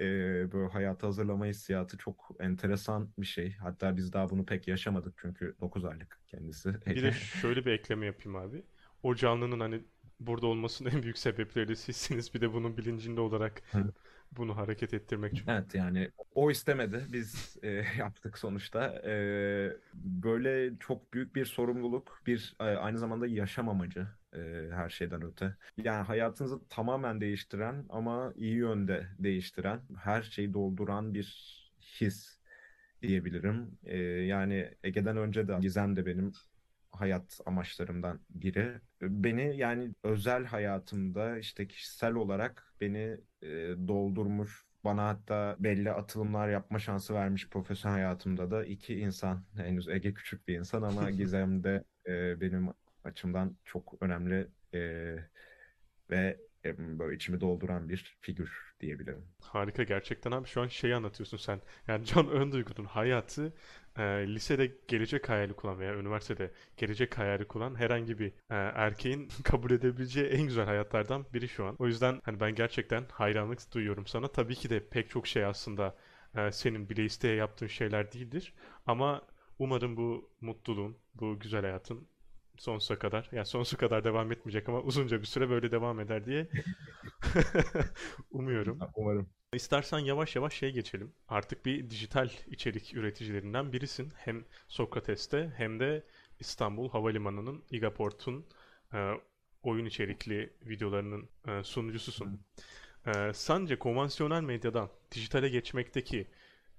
[0.00, 0.04] e,
[0.52, 3.56] böyle hayata hazırlama hissiyatı çok enteresan bir şey.
[3.56, 6.74] Hatta biz daha bunu pek yaşamadık çünkü 9 aylık kendisi.
[6.86, 8.62] Bir de şöyle bir ekleme yapayım abi.
[9.02, 9.84] O canlının hani
[10.20, 12.34] burada olmasının en büyük sebepleri sizsiniz.
[12.34, 13.62] Bir de bunun bilincinde olarak
[14.32, 15.48] bunu hareket ettirmek çok.
[15.48, 19.12] Evet yani o istemedi biz e, yaptık sonuçta E,
[19.94, 24.38] böyle çok büyük bir sorumluluk bir e, aynı zamanda yaşam amacı e,
[24.72, 31.26] her şeyden öte yani hayatınızı tamamen değiştiren ama iyi yönde değiştiren her şeyi dolduran bir
[31.80, 32.38] his
[33.02, 36.32] diyebilirim E, yani Ege'den önce de Gizem de benim
[36.90, 38.80] hayat amaçlarımdan biri.
[39.02, 43.48] Beni yani özel hayatımda işte kişisel olarak beni e,
[43.88, 49.44] doldurmuş, bana hatta belli atılımlar yapma şansı vermiş profesyonel hayatımda da iki insan.
[49.56, 52.68] Henüz Ege küçük bir insan ama Gizem de e, benim
[53.04, 54.80] açımdan çok önemli e,
[56.10, 56.47] ve
[56.78, 59.24] böyle içimi dolduran bir figür diyebilirim.
[59.40, 60.48] Harika gerçekten abi.
[60.48, 61.60] Şu an şeyi anlatıyorsun sen.
[61.88, 63.52] Yani Can Önduygu'nun hayatı
[63.98, 69.70] e, lisede gelecek hayali kuran veya üniversitede gelecek hayali kuran herhangi bir e, erkeğin kabul
[69.70, 71.76] edebileceği en güzel hayatlardan biri şu an.
[71.78, 74.28] O yüzden hani ben gerçekten hayranlık duyuyorum sana.
[74.32, 75.96] Tabii ki de pek çok şey aslında
[76.36, 78.54] e, senin bile isteye yaptığın şeyler değildir.
[78.86, 79.22] Ama
[79.58, 82.08] umarım bu mutluluğun, bu güzel hayatın
[82.58, 86.46] sonsuza kadar, yani sonsuza kadar devam etmeyecek ama uzunca bir süre böyle devam eder diye
[88.30, 88.78] umuyorum.
[88.94, 89.28] Umarım.
[89.52, 91.12] İstersen yavaş yavaş şey geçelim.
[91.28, 94.12] Artık bir dijital içerik üreticilerinden birisin.
[94.16, 96.04] Hem Sokrates'te hem de
[96.40, 98.46] İstanbul Havalimanı'nın Igaport'un
[98.94, 99.12] e,
[99.62, 102.40] oyun içerikli videolarının e, sunucususun.
[103.06, 106.26] E, sence konvansiyonel medyadan dijitale geçmekteki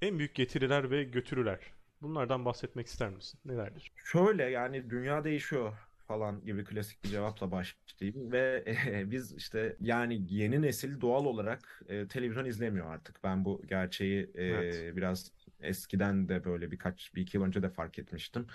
[0.01, 1.59] en büyük getiriler ve götürüler
[2.01, 3.39] bunlardan bahsetmek ister misin?
[3.45, 3.93] Nelerdir?
[3.95, 5.77] Şöyle yani dünya değişiyor
[6.07, 8.65] falan gibi klasik bir cevapla başlayayım ve
[9.11, 13.23] biz işte yani yeni nesil doğal olarak e, televizyon izlemiyor artık.
[13.23, 14.93] Ben bu gerçeği e, Evet.
[14.95, 18.47] biraz eskiden de böyle birkaç bir iki yıl önce de fark etmiştim.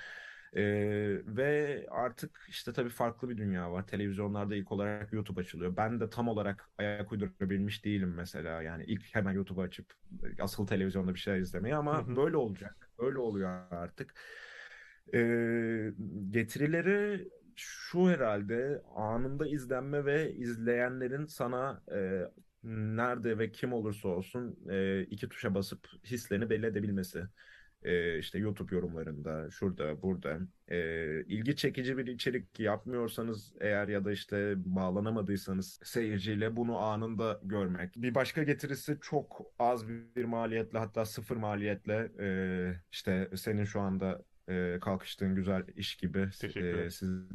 [0.56, 0.62] E,
[1.26, 3.86] ve artık işte tabii farklı bir dünya var.
[3.86, 5.76] Televizyonlarda ilk olarak YouTube açılıyor.
[5.76, 8.62] Ben de tam olarak ayak uydurabilmiş değilim mesela.
[8.62, 9.94] Yani ilk hemen YouTube'u açıp
[10.40, 12.16] asıl televizyonda bir şeyler izlemeye Hı ama hı.
[12.16, 12.90] böyle olacak.
[12.98, 14.14] Öyle oluyor artık.
[15.14, 15.92] Ee,
[16.30, 22.22] getirileri şu herhalde anında izlenme ve izleyenlerin sana e,
[22.64, 27.24] nerede ve kim olursa olsun e, iki tuşa basıp hislerini belli edebilmesi.
[27.84, 30.38] E, işte YouTube yorumlarında, şurada, burada.
[30.68, 30.78] E,
[31.24, 37.96] ilgi çekici bir içerik yapmıyorsanız eğer ya da işte bağlanamadıysanız seyirciyle bunu anında görmek.
[37.96, 42.28] Bir başka getirisi çok az bir maliyetle hatta sıfır maliyetle e,
[42.92, 47.28] işte senin şu anda e, kalkıştığın güzel iş gibi e, sizin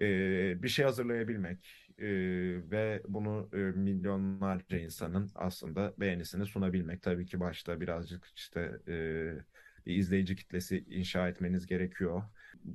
[0.00, 2.06] e, bir şey hazırlayabilmek e,
[2.70, 7.02] ve bunu e, milyonlarca insanın aslında beğenisini sunabilmek.
[7.02, 8.94] Tabii ki başta birazcık işte e,
[9.86, 12.22] bir izleyici kitlesi inşa etmeniz gerekiyor.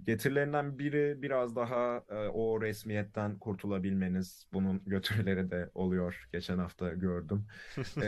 [0.04, 4.48] Getirilerinden biri biraz daha e, o resmiyetten kurtulabilmeniz.
[4.54, 6.28] Bunun götürüleri de oluyor.
[6.34, 7.48] Geçen hafta gördüm.
[8.02, 8.08] E,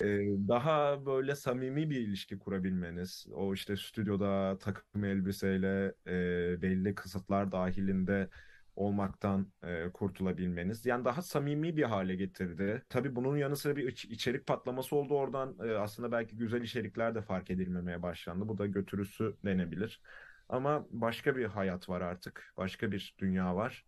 [0.00, 0.06] e,
[0.48, 3.26] daha böyle samimi bir ilişki kurabilmeniz.
[3.32, 8.28] O işte stüdyoda takım elbiseyle e, belli kısıtlar dahilinde
[8.76, 10.86] olmaktan e, kurtulabilmeniz.
[10.86, 12.82] Yani daha samimi bir hale getirdi.
[12.88, 15.56] Tabii bunun yanı sıra bir iç- içerik patlaması oldu oradan.
[15.64, 18.48] E, aslında belki güzel içerikler de fark edilmemeye başlandı.
[18.48, 20.00] Bu da götürüsü denebilir.
[20.48, 22.52] Ama başka bir hayat var artık.
[22.56, 23.84] Başka bir dünya var.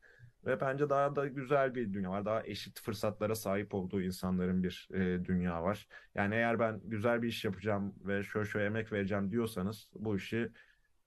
[0.46, 2.24] Ve bence daha da güzel bir dünya var.
[2.24, 5.88] Daha eşit fırsatlara sahip olduğu insanların bir e, dünya var.
[6.14, 10.52] Yani eğer ben güzel bir iş yapacağım ve şöyle şöyle emek vereceğim diyorsanız bu işi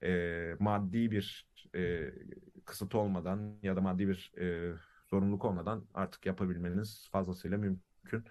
[0.02, 2.12] e, maddi bir e,
[2.64, 4.74] kısıt olmadan ya da maddi bir e,
[5.10, 8.24] zorunluluk olmadan artık yapabilmeniz fazlasıyla mümkün.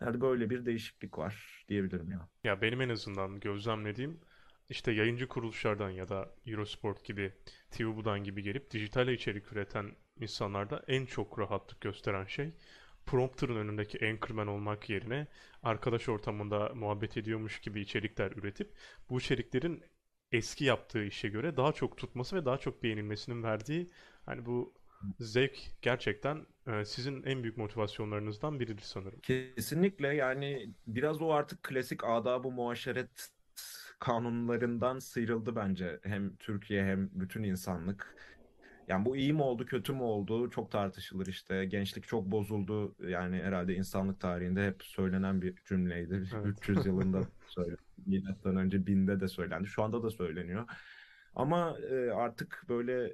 [0.00, 2.28] Yani böyle bir değişiklik var diyebilirim ya.
[2.44, 4.20] Ya benim en azından gözlemlediğim
[4.68, 7.32] işte yayıncı kuruluşlardan ya da Eurosport gibi,
[7.70, 12.52] TVBU'dan gibi gelip dijital içerik üreten insanlarda en çok rahatlık gösteren şey
[13.06, 15.26] prompter'ın önündeki anchorman olmak yerine
[15.62, 18.74] arkadaş ortamında muhabbet ediyormuş gibi içerikler üretip
[19.10, 19.82] bu içeriklerin
[20.32, 23.86] eski yaptığı işe göre daha çok tutması ve daha çok beğenilmesinin verdiği
[24.26, 24.74] hani bu
[25.20, 29.20] zevk gerçekten e, sizin en büyük motivasyonlarınızdan biridir sanırım.
[29.20, 33.30] Kesinlikle yani biraz o artık klasik adab-ı muaşeret
[33.98, 36.00] kanunlarından sıyrıldı bence.
[36.02, 38.16] Hem Türkiye hem bütün insanlık.
[38.88, 41.64] Yani bu iyi mi oldu, kötü mü oldu çok tartışılır işte.
[41.64, 42.94] Gençlik çok bozuldu.
[43.08, 46.24] Yani herhalde insanlık tarihinde hep söylenen bir cümleydi.
[46.34, 46.46] Evet.
[46.60, 47.85] 300 yılında söylendi.
[48.06, 49.68] Milattan önce 1000'de de söylendi.
[49.68, 50.64] Şu anda da söyleniyor.
[51.34, 53.04] Ama e, artık böyle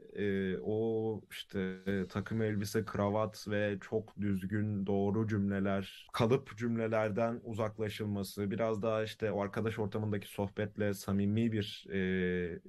[0.53, 8.51] e, o işte e, takım elbise, kravat ve çok düzgün doğru cümleler, kalıp cümlelerden uzaklaşılması,
[8.51, 12.61] biraz daha işte o arkadaş ortamındaki sohbetle samimi bir e,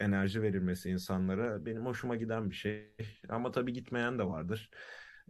[0.00, 2.92] enerji verilmesi insanlara benim hoşuma giden bir şey.
[3.28, 4.70] Ama tabii gitmeyen de vardır.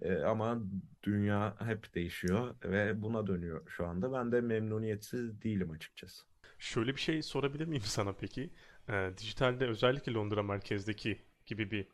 [0.00, 0.62] E, ama
[1.02, 4.12] dünya hep değişiyor ve buna dönüyor şu anda.
[4.12, 6.24] Ben de memnuniyetsiz değilim açıkçası.
[6.58, 8.50] Şöyle bir şey sorabilir miyim sana peki?
[8.88, 11.86] E, dijitalde özellikle Londra merkezdeki gibi bir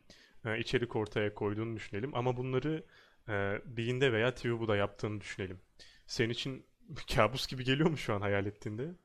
[0.45, 2.83] e, içerik ortaya koyduğunu düşünelim ama bunları
[3.29, 5.61] e, Bean'de veya TVBU'da yaptığını düşünelim.
[6.07, 6.65] Senin için
[7.15, 8.95] kabus gibi geliyor mu şu an hayal ettiğinde?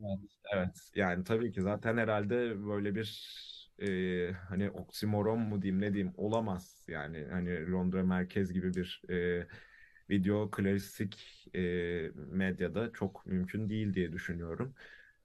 [0.00, 0.18] Evet.
[0.54, 0.90] Evet.
[0.94, 3.04] Yani tabii ki zaten herhalde böyle bir
[3.80, 6.84] e, hani oksimoron mu diyeyim ne diyeyim olamaz.
[6.88, 9.46] Yani hani Londra merkez gibi bir e,
[10.10, 11.60] video klasik e,
[12.16, 14.74] medyada çok mümkün değil diye düşünüyorum.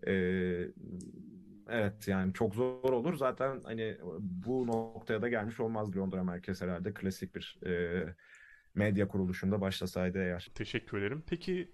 [0.07, 0.13] E,
[1.69, 3.15] evet yani çok zor olur.
[3.15, 8.03] Zaten hani bu noktaya da gelmiş olmaz Londra merkez herhalde klasik bir e,
[8.75, 10.51] medya kuruluşunda başlasaydı eğer.
[10.55, 11.23] Teşekkür ederim.
[11.27, 11.71] Peki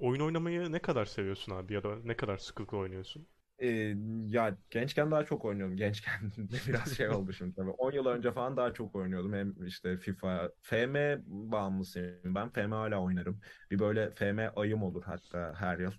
[0.00, 3.26] oyun oynamayı ne kadar seviyorsun abi ya da ne kadar sıklıkla oynuyorsun?
[3.62, 3.94] Ee,
[4.28, 5.76] ya gençken daha çok oynuyordum.
[5.76, 7.70] Gençken de biraz şey oldu şimdi tabii.
[7.70, 9.32] 10 yıl önce falan daha çok oynuyordum.
[9.32, 10.94] Hem işte FIFA, FM
[11.26, 12.48] bağımlısıyım ben.
[12.50, 13.40] FM hala oynarım.
[13.70, 15.92] Bir böyle FM ayım olur hatta her yıl.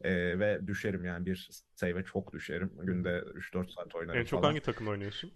[0.00, 2.72] Ee, ve düşerim yani bir save'e çok düşerim.
[2.82, 4.50] Günde 3-4 saat En oynarım çok falan.
[4.50, 5.32] hangi takımla oynuyorsun?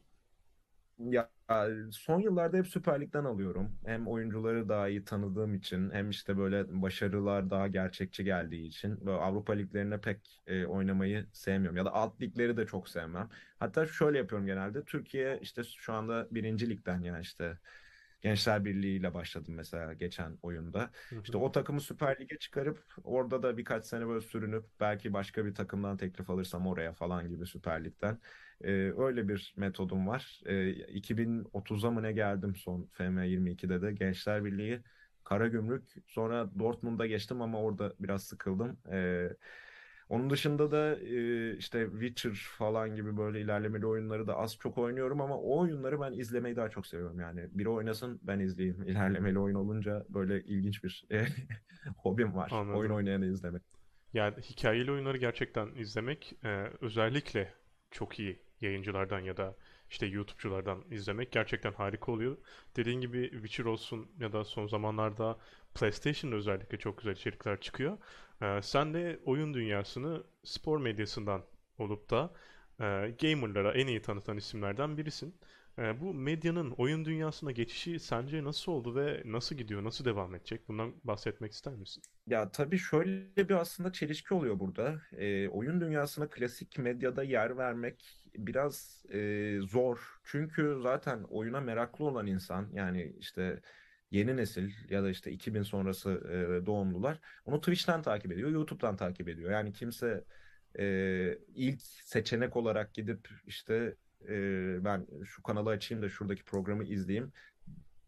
[1.10, 1.30] Ya
[1.92, 3.78] son yıllarda hep Süper Lig'den alıyorum.
[3.86, 9.18] Hem oyuncuları daha iyi tanıdığım için hem işte böyle başarılar daha gerçekçi geldiği için böyle
[9.18, 11.76] Avrupa liglerine pek e, oynamayı sevmiyorum.
[11.76, 13.28] Ya da alt ligleri de çok sevmem.
[13.58, 14.84] Hatta şöyle yapıyorum genelde.
[14.84, 17.58] Türkiye işte şu anda birinci ligden yani işte
[18.22, 20.90] Gençler Birliği ile başladım mesela geçen oyunda.
[21.08, 25.44] Hı İşte o takımı Süper Lig'e çıkarıp orada da birkaç sene böyle sürünüp belki başka
[25.46, 28.18] bir takımdan teklif alırsam oraya falan gibi Süper Lig'den.
[28.60, 30.40] Ee, öyle bir metodum var.
[30.46, 34.82] Ee, 2030'a mı ne geldim son FM22'de de Gençler Birliği
[35.24, 38.80] Karagümrük sonra Dortmund'a geçtim ama orada biraz sıkıldım.
[38.90, 39.28] Ee,
[40.12, 45.20] onun dışında da e, işte Witcher falan gibi böyle ilerlemeli oyunları da az çok oynuyorum
[45.20, 47.48] ama o oyunları ben izlemeyi daha çok seviyorum yani.
[47.52, 48.82] Biri oynasın ben izleyeyim.
[48.86, 51.24] İlerlemeli oyun olunca böyle ilginç bir e,
[51.96, 52.50] hobim var.
[52.50, 52.96] Oyun Anladım.
[52.96, 53.62] oynayanı izlemek.
[54.12, 56.48] Yani hikayeli oyunları gerçekten izlemek e,
[56.80, 57.54] özellikle
[57.90, 59.56] çok iyi yayıncılardan ya da
[59.92, 62.36] işte YouTube'culardan izlemek gerçekten harika oluyor.
[62.76, 65.38] Dediğin gibi Witcher olsun ya da son zamanlarda
[65.74, 67.98] PlayStation'da özellikle çok güzel içerikler çıkıyor.
[68.42, 71.44] E, sen de oyun dünyasını spor medyasından
[71.78, 72.32] olup da
[72.80, 75.34] e, gamerlara en iyi tanıtan isimlerden birisin.
[75.78, 80.68] E, bu medyanın oyun dünyasına geçişi sence nasıl oldu ve nasıl gidiyor, nasıl devam edecek?
[80.68, 82.02] Bundan bahsetmek ister misin?
[82.26, 85.00] Ya tabii şöyle bir aslında çelişki oluyor burada.
[85.12, 90.20] Ee, oyun dünyasına klasik medyada yer vermek biraz e, zor.
[90.24, 93.60] Çünkü zaten oyuna meraklı olan insan yani işte
[94.10, 99.28] yeni nesil ya da işte 2000 sonrası e, doğumlular onu Twitch'ten takip ediyor, YouTube'dan takip
[99.28, 99.50] ediyor.
[99.50, 100.24] Yani kimse
[100.78, 103.96] e, ilk seçenek olarak gidip işte
[104.28, 104.34] e,
[104.84, 107.32] ben şu kanalı açayım da şuradaki programı izleyeyim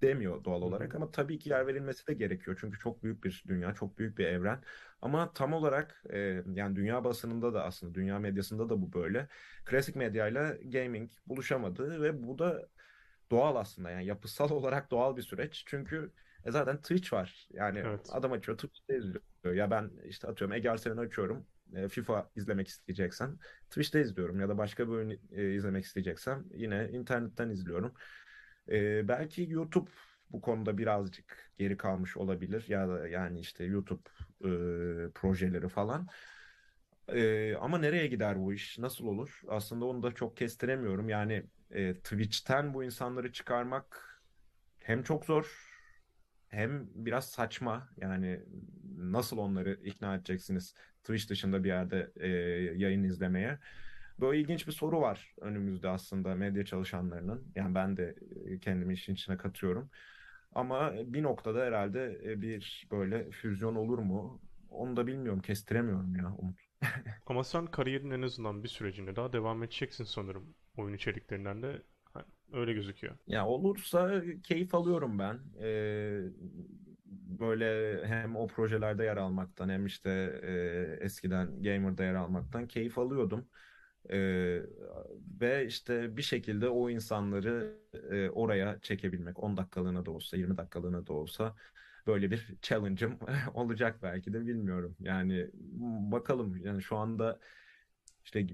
[0.04, 3.74] demiyor doğal olarak ama tabii ki yer verilmesi de gerekiyor çünkü çok büyük bir dünya,
[3.74, 4.62] çok büyük bir evren.
[5.02, 6.18] Ama tam olarak e,
[6.54, 9.28] yani dünya basınında da aslında dünya medyasında da bu böyle.
[9.64, 12.68] Klasik medyayla gaming buluşamadı ve bu da
[13.30, 15.64] doğal aslında yani yapısal olarak doğal bir süreç.
[15.66, 16.12] Çünkü
[16.44, 17.48] e, zaten Twitch var.
[17.52, 18.08] Yani Evet.
[18.12, 19.22] adam açıyor Twitch'te izliyor.
[19.54, 21.46] Ya ben işte atıyorum Ege Arsenal'i açıyorum.
[21.74, 23.38] E, FIFA izlemek isteyeceksem
[23.70, 27.94] Twitch'te izliyorum ya da başka bir oyun e, izlemek isteyeceksem yine internetten izliyorum.
[28.68, 29.90] Ee, belki YouTube
[30.30, 34.02] bu konuda birazcık geri kalmış olabilir ya da yani işte YouTube
[34.40, 34.48] e,
[35.14, 36.08] projeleri falan.
[37.08, 38.78] Ee, ama nereye gider bu iş?
[38.78, 39.40] Nasıl olur?
[39.48, 41.08] Aslında onu da çok kestiremiyorum.
[41.08, 44.20] Yani e, Twitch'ten bu insanları çıkarmak
[44.80, 45.74] hem çok zor
[46.48, 47.88] hem biraz saçma.
[47.96, 48.40] Yani
[48.96, 50.74] nasıl onları ikna edeceksiniz?
[51.04, 52.28] Twitch dışında bir yerde e,
[52.78, 53.58] yayın izlemeye.
[54.20, 57.52] Böyle ilginç bir soru var önümüzde aslında medya çalışanlarının.
[57.54, 58.14] Yani ben de
[58.46, 59.90] e, kendimi işin içine katıyorum.
[60.54, 64.42] Ama bir noktada herhalde e, bir böyle füzyon olur mu?
[64.70, 66.58] Onu da bilmiyorum, kestiremiyorum ya Umut.
[67.26, 71.82] Ama sen kariyerin en azından bir sürecinde daha devam edeceksin sanırım oyun içeriklerinden de.
[72.52, 73.16] Öyle gözüküyor.
[73.26, 75.40] Ya olursa keyif alıyorum ben.
[75.62, 76.20] Ee,
[77.40, 80.10] böyle hem o projelerde yer almaktan hem işte
[80.42, 83.48] e, eskiden Gamer'da yer almaktan keyif alıyordum.
[84.10, 84.62] Ee,
[85.40, 87.78] ve işte bir şekilde o insanları
[88.10, 91.56] e, oraya çekebilmek 10 dakikalığına da olsa 20 dakikalığına da olsa
[92.06, 93.18] böyle bir challenge'ım
[93.54, 94.96] olacak belki de bilmiyorum.
[95.00, 95.50] Yani
[96.12, 97.40] bakalım yani şu anda
[98.24, 98.46] işte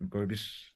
[0.00, 0.74] böyle bir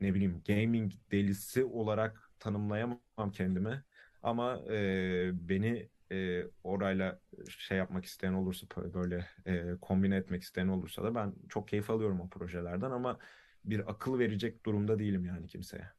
[0.00, 3.84] ne bileyim gaming delisi olarak tanımlayamam kendimi.
[4.22, 11.04] Ama e, beni e, orayla şey yapmak isteyen olursa böyle e, kombine etmek isteyen olursa
[11.04, 13.18] da ben çok keyif alıyorum o projelerden ama
[13.64, 15.92] bir akıl verecek durumda değilim yani kimseye.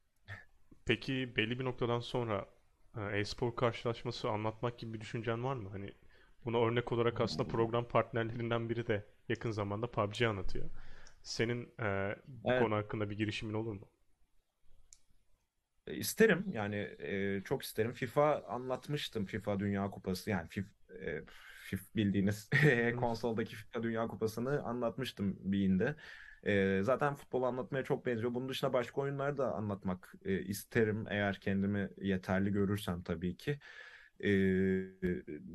[0.85, 2.45] Peki belli bir noktadan sonra
[2.97, 5.69] e, e-spor karşılaşması anlatmak gibi bir düşüncen var mı?
[5.69, 5.93] Hani
[6.45, 10.69] buna örnek olarak aslında program partnerlerinden biri de yakın zamanda PUBG anlatıyor.
[11.23, 12.55] Senin e, bu Evet.
[12.55, 13.87] konu hakkında bir girişimin olur mu?
[15.87, 17.93] E, İsterim yani e, çok isterim.
[17.93, 20.69] FIFA anlatmıştım FIFA Dünya Kupası yani FIFA,
[21.01, 21.21] e,
[21.95, 22.49] Bildiğiniz
[22.99, 25.95] konsoldaki FIFA Dünya Kupası'nı anlatmıştım Bean'de.
[26.43, 28.33] E, zaten futbol anlatmaya çok benziyor.
[28.33, 33.59] Bunun dışında başka oyunları da anlatmak e, isterim eğer kendimi yeterli görürsem tabii ki.
[34.23, 34.29] E,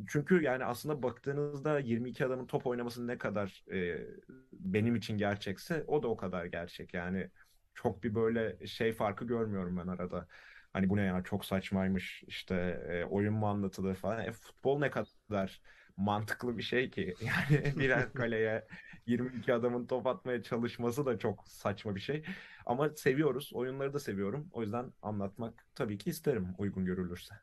[0.09, 4.07] çünkü yani aslında baktığınızda 22 adamın top oynaması ne kadar e,
[4.53, 6.95] benim için gerçekse o da o kadar gerçek.
[6.95, 7.31] Yani
[7.75, 10.29] çok bir böyle şey farkı görmüyorum ben arada.
[10.73, 12.55] Hani bu ne ya çok saçmaymış işte
[12.89, 14.25] e, oyun mu anlatılır falan.
[14.25, 15.61] E, futbol ne kadar
[15.97, 17.15] mantıklı bir şey ki.
[17.21, 18.67] Yani birer kaleye
[19.07, 22.25] 22 adamın top atmaya çalışması da çok saçma bir şey.
[22.67, 23.51] Ama seviyoruz.
[23.55, 24.49] Oyunları da seviyorum.
[24.53, 27.35] O yüzden anlatmak tabii ki isterim uygun görülürse.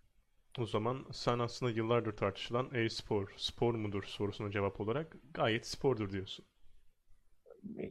[0.60, 6.46] O zaman sen aslında yıllardır tartışılan e-spor, spor mudur sorusuna cevap olarak gayet spordur diyorsun.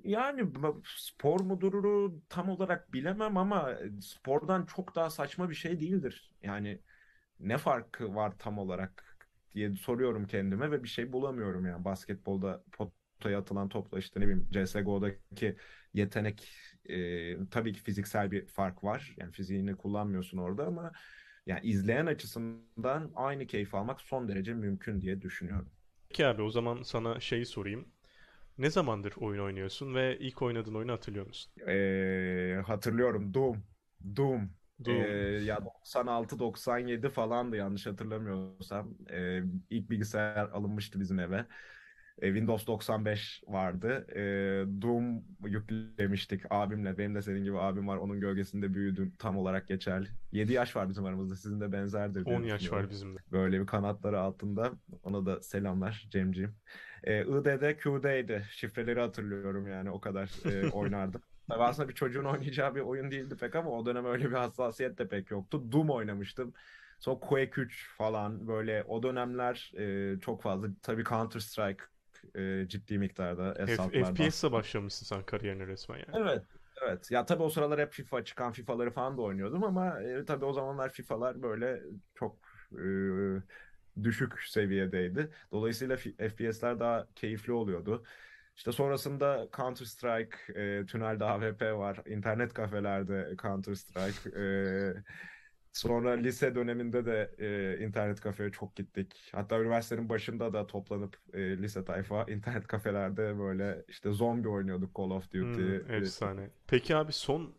[0.05, 0.53] Yani
[0.85, 6.33] spor muduru tam olarak bilemem ama spordan çok daha saçma bir şey değildir.
[6.43, 6.81] Yani
[7.41, 9.12] ne farkı var tam olarak
[9.55, 11.84] diye soruyorum kendime ve bir şey bulamıyorum yani.
[11.84, 15.57] Basketbolda potaya atılan topla işte ne bileyim CSGO'daki
[15.94, 16.48] yetenek
[16.88, 19.14] e, tabii ki fiziksel bir fark var.
[19.16, 20.92] Yani fiziğini kullanmıyorsun orada ama
[21.46, 25.70] yani izleyen açısından aynı keyif almak son derece mümkün diye düşünüyorum.
[26.09, 27.88] Peki abi o zaman sana şeyi sorayım.
[28.59, 31.53] Ne zamandır oyun oynuyorsun ve ilk oynadığın oyunu hatırlıyor musun?
[31.68, 33.64] Ee, hatırlıyorum Doom.
[34.16, 34.50] Doom.
[34.91, 38.95] Ee, ya 96-97 falandı yanlış hatırlamıyorsam.
[39.11, 41.47] Ee, ilk bilgisayar alınmıştı bizim eve.
[42.22, 44.07] Ee, Windows 95 vardı.
[44.14, 46.99] Ee, Doom yüklemiştik abimle.
[46.99, 47.97] Benim de senin gibi abim var.
[47.97, 49.12] Onun gölgesinde büyüdüm.
[49.18, 50.09] Tam olarak geçerli.
[50.33, 51.37] 7 yaş var bizim aramızda.
[51.37, 53.18] Sizin de benzerdir diye 10 yaş var bizimle.
[53.33, 54.72] Böyle bir kanatları altında.
[55.03, 56.55] Ona da selamlar Cemciğim.
[57.05, 58.45] Ee, ID'de Q'deydi.
[58.51, 61.22] Şifreleri hatırlıyorum yani o kadar e, oynardım.
[61.53, 64.98] Tabii aslında bir çocuğun oynayacağı bir oyun değildi pek ama o dönem öyle bir hassasiyet
[64.98, 65.72] de pek yoktu.
[65.72, 66.53] Doom oynamıştım.
[67.00, 70.68] Sonra Quake 3 falan böyle o dönemler e, çok fazla.
[70.82, 71.84] Tabii Counter Strike
[72.34, 74.14] e, ciddi miktarda F- hesaplarda.
[74.14, 76.16] FPS'le başlamışsın sen kariyerine resmen yani.
[76.16, 76.42] Evet.
[76.82, 77.11] Evet.
[77.11, 80.53] Ya tabii o sıralar hep FIFA çıkan FIFA'ları falan da oynuyordum ama e, tabii o
[80.53, 81.82] zamanlar FIFA'lar böyle
[82.14, 82.38] çok
[82.78, 85.30] e, düşük seviyedeydi.
[85.53, 88.05] Dolayısıyla FPS'ler daha keyifli oluyordu.
[88.57, 94.30] İşte sonrasında Counter Strike, e, tünelde AWP var, internet kafelerde Counter Strike.
[94.40, 95.03] e,
[95.72, 99.30] sonra lise döneminde de e, internet kafeye çok gittik.
[99.32, 105.11] Hatta üniversitenin başında da toplanıp e, lise tayfa internet kafelerde böyle işte zombi oynuyorduk Call
[105.11, 105.40] of Duty.
[105.40, 106.50] Hmm, efsane.
[106.66, 107.55] Peki abi son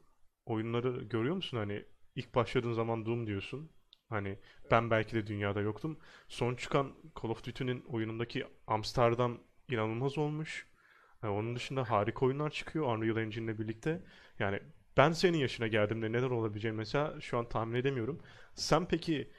[0.45, 1.57] oyunları görüyor musun?
[1.57, 1.85] Hani
[2.15, 3.69] ilk başladığın zaman Doom diyorsun.
[4.09, 4.39] Hani
[4.71, 5.97] ben belki de dünyada yoktum.
[6.27, 6.91] Son çıkan
[7.21, 9.39] Call of Duty'nin oyunundaki Amsterdam
[9.69, 10.67] inanılmaz olmuş.
[11.23, 14.01] Ha, onun dışında harika oyunlar çıkıyor Unreal Engine'le birlikte.
[14.39, 14.59] Yani
[14.97, 18.21] ben senin yaşına geldiğimde neler olabileceğini mesela şu an tahmin edemiyorum.
[18.55, 19.31] Sen peki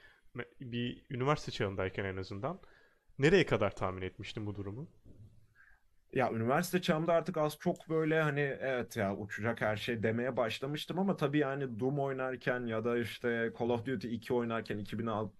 [0.61, 2.59] bir üniversite çağındayken en azından
[3.19, 4.87] nereye kadar tahmin etmiştin bu durumu?
[6.13, 10.99] Ya üniversite çağımda artık az çok böyle hani evet ya uçacak her şey demeye başlamıştım
[10.99, 15.33] ama tabii yani Doom oynarken ya da işte Call of Duty 2 oynarken 2006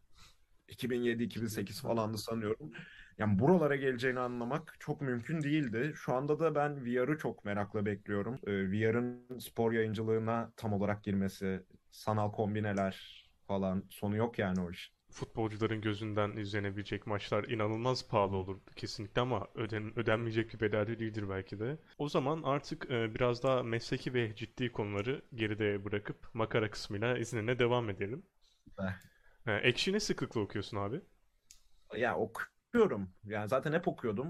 [0.68, 2.72] 2007-2008 falandı sanıyorum.
[3.18, 5.94] Yani buralara geleceğini anlamak çok mümkün değildi.
[5.96, 8.40] Şu anda da ben VR'ı çok merakla bekliyorum.
[8.48, 14.94] Ee, VR'ın spor yayıncılığına tam olarak girmesi, sanal kombineler falan sonu yok yani o iş.
[15.12, 21.30] futbolcuların gözünden izlenebilecek maçlar inanılmaz pahalı olur kesinlikle ama öden, ödenmeyecek bir bedel de değildir
[21.30, 21.78] belki de.
[21.98, 27.60] O zaman artık e, biraz daha mesleki ve ciddi konuları geride bırakıp makara kısmıyla izninle
[27.60, 28.24] devam edelim.
[29.48, 31.02] E, Ekşi ne sıklıkla okuyorsun abi?
[31.98, 32.16] Ya
[32.76, 33.10] okuyorum.
[33.26, 34.28] Yani zaten hep okuyordum.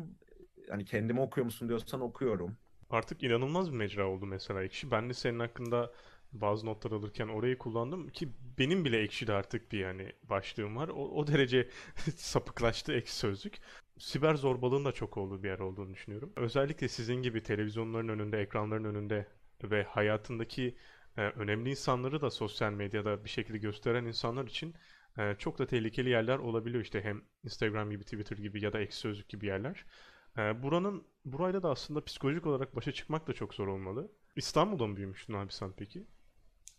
[0.69, 2.57] Hani kendimi okuyor musun diyorsan okuyorum.
[2.89, 4.91] Artık inanılmaz bir mecra oldu mesela Ekşi.
[4.91, 5.91] Ben de senin hakkında
[6.33, 8.29] bazı notlar alırken orayı kullandım ki
[8.59, 10.87] benim bile Ekşi'de artık bir yani başlığım var.
[10.87, 11.69] O, o derece
[12.15, 13.57] sapıklaştı Ekşi Sözlük.
[13.99, 16.33] Siber zorbalığın da çok olduğu bir yer olduğunu düşünüyorum.
[16.35, 19.27] Özellikle sizin gibi televizyonların önünde, ekranların önünde
[19.63, 20.75] ve hayatındaki
[21.17, 24.75] e, önemli insanları da sosyal medyada bir şekilde gösteren insanlar için
[25.17, 28.97] e, çok da tehlikeli yerler olabiliyor işte hem Instagram gibi, Twitter gibi ya da Ekşi
[28.97, 29.85] Sözlük gibi yerler.
[30.37, 34.11] E, buranın burayla da aslında psikolojik olarak başa çıkmak da çok zor olmalı.
[34.35, 36.05] İstanbul'da mı büyümüştün abi sen peki?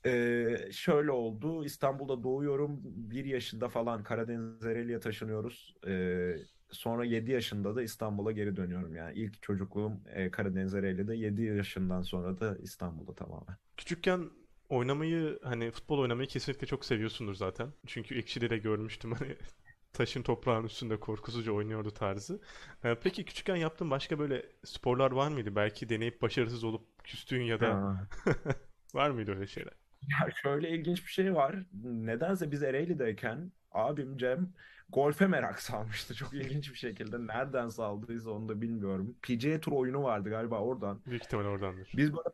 [0.06, 1.64] Ee, şöyle oldu.
[1.64, 2.80] İstanbul'da doğuyorum.
[2.84, 5.76] Bir yaşında falan Karadeniz Ereğli'ye taşınıyoruz.
[5.86, 6.36] Ee,
[6.70, 8.94] sonra 7 yaşında da İstanbul'a geri dönüyorum.
[8.94, 11.16] Yani ilk çocukluğum e, Karadeniz Ereğli'de.
[11.16, 13.56] 7 yaşından sonra da İstanbul'da tamamen.
[13.76, 14.30] Küçükken
[14.68, 17.72] oynamayı hani futbol oynamayı kesinlikle çok seviyorsundur zaten.
[17.86, 19.36] Çünkü Ekşi'de de görmüştüm hani
[19.92, 22.40] taşın toprağın üstünde korkusuzca oynuyordu tarzı.
[22.84, 25.56] Ee, peki küçükken yaptığın başka böyle sporlar var mıydı?
[25.56, 28.00] Belki deneyip başarısız olup küstüğün ya da
[28.94, 29.72] var mıydı öyle şeyler?
[30.02, 31.56] Ya şöyle ilginç bir şey var.
[31.84, 34.52] Nedense biz Ereğli'deyken abim Cem
[34.88, 36.14] golfe merak salmıştı.
[36.14, 37.26] Çok ilginç bir şekilde.
[37.26, 39.16] Nereden saldıysa onu da bilmiyorum.
[39.22, 41.00] PGA Tour oyunu vardı galiba oradan.
[41.06, 41.92] Büyük ihtimal oradandır.
[41.96, 42.28] Biz böyle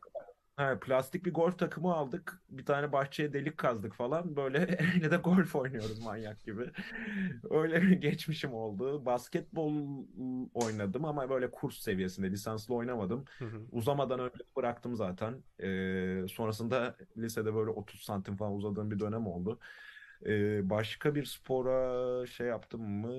[0.57, 2.41] he, plastik bir golf takımı aldık.
[2.49, 4.35] Bir tane bahçeye delik kazdık falan.
[4.35, 6.71] Böyle Ereğli'de de golf oynuyoruz manyak gibi.
[7.49, 9.05] Öyle bir geçmişim oldu.
[9.05, 9.73] Basketbol
[10.53, 12.31] oynadım ama böyle kurs seviyesinde.
[12.31, 13.25] Lisanslı oynamadım.
[13.39, 13.61] Hı hı.
[13.71, 15.43] Uzamadan önce bıraktım zaten.
[15.59, 19.59] Ee, sonrasında lisede böyle 30 santim falan uzadığım bir dönem oldu.
[20.25, 23.13] Ee, başka bir spora şey yaptım mı?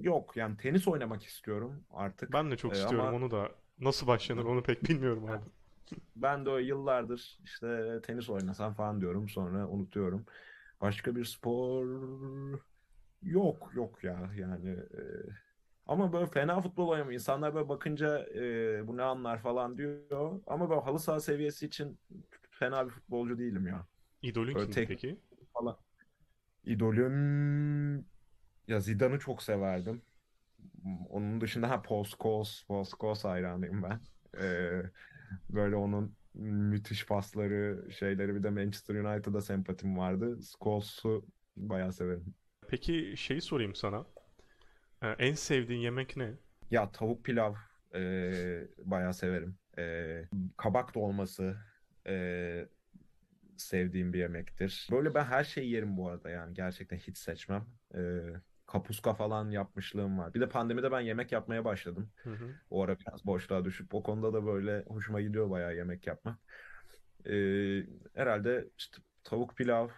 [0.00, 0.36] Yok.
[0.36, 2.32] Yani tenis oynamak istiyorum artık.
[2.32, 3.52] Ben de çok Ee, istiyorum ama onu da.
[3.78, 5.44] Nasıl başlanır onu pek bilmiyorum abi.
[6.16, 9.28] Ben de o yıllardır işte tenis oynasam falan diyorum.
[9.28, 10.26] Sonra unutuyorum.
[10.80, 11.86] Başka bir spor
[13.22, 14.70] yok yok ya yani.
[14.70, 15.02] e,
[15.86, 17.14] ama böyle fena futbol oynamıyor.
[17.14, 20.40] İnsanlar böyle bakınca e, bu ne anlar falan diyor.
[20.46, 21.98] Ama böyle halı saha seviyesi için
[22.50, 23.86] fena bir futbolcu değilim ya.
[24.22, 25.20] İdolün kimdi tek peki?
[25.52, 25.76] falan.
[26.64, 27.96] İdolüm
[28.68, 30.02] ya Zidane'ı çok severdim.
[31.10, 34.00] Onun dışında ha Paul Scholes, Paul Scholes hayranıyım ben.
[34.40, 34.82] Ee,
[35.50, 40.38] böyle onun müthiş pasları, şeyleri bir de Manchester United'a sempatim vardı.
[40.42, 41.26] Scholes'u
[41.56, 42.34] bayağı severim.
[42.68, 44.06] Peki şeyi sorayım sana.
[45.02, 46.30] Ee, en sevdiğin yemek ne?
[46.70, 47.54] Ya tavuk pilav
[47.94, 48.32] e,
[48.84, 49.58] bayağı severim.
[49.78, 50.24] E,
[50.56, 51.56] kabak dolması
[52.06, 52.66] e,
[53.56, 54.88] sevdiğim bir yemektir.
[54.90, 57.66] Böyle ben her şeyi yerim bu arada yani gerçekten hiç seçmem.
[57.94, 58.00] E,
[58.74, 60.34] kapuska falan yapmışlığım var.
[60.34, 62.10] Bir de pandemide ben yemek yapmaya başladım.
[62.22, 62.50] Hı hı.
[62.70, 66.38] O ara biraz boşluğa düşüp o konuda da böyle hoşuma gidiyor bayağı yemek yapmak.
[67.26, 67.34] E,
[68.14, 69.88] herhalde işte tavuk pilav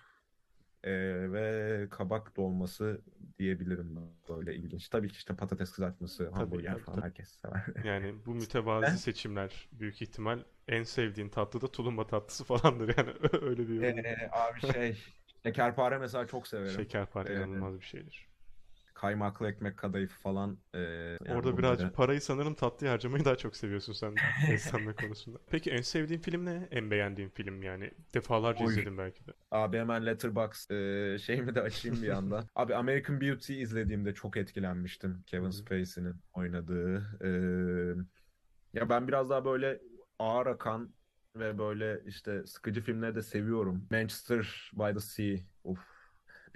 [0.85, 0.93] e,
[1.33, 3.01] ve kabak dolması
[3.39, 3.99] diyebilirim
[4.29, 4.89] böyle ilginç.
[4.89, 7.07] Tabii ki işte patates kızartması, hamburger tabii, falan tabii.
[7.07, 7.65] herkes sever.
[7.85, 13.11] Yani bu mütevazi seçimler büyük ihtimal en sevdiğin tatlı da tulumba tatlısı falandır yani
[13.43, 13.83] öyle bir.
[13.83, 14.97] Ee, abi şey
[15.43, 16.77] şekerpare mesela çok severim.
[16.77, 18.26] Şekerpare Ee, inanılmaz bir şeydir.
[18.97, 20.59] Kaymaklı ekmek kadayıfı falan.
[20.75, 24.15] ee, yani Orada birazcık parayı sanırım tatlıya harcamayı daha çok seviyorsun sen
[24.51, 25.39] beslenme konusunda.
[25.51, 26.69] Peki en sevdiğin film ne?
[26.71, 27.91] En beğendiğin film yani?
[28.15, 28.73] Defalarca Oy.
[28.73, 29.33] izledim belki de.
[29.51, 32.49] Abi hemen Letterboxd ee, şeyimi de açayım bir yandan.
[32.55, 35.23] Abi American Beauty izlediğimde çok etkilenmiştim.
[35.27, 35.51] Kevin.
[35.51, 37.19] Spacey'nin oynadığı.
[37.25, 37.29] Ee,
[38.73, 39.81] ya ben biraz daha böyle
[40.19, 40.95] ağır akan
[41.37, 43.87] ve böyle işte sıkıcı filmleri de seviyorum.
[43.91, 45.37] Manchester by the Sea.
[45.65, 45.96] Uf.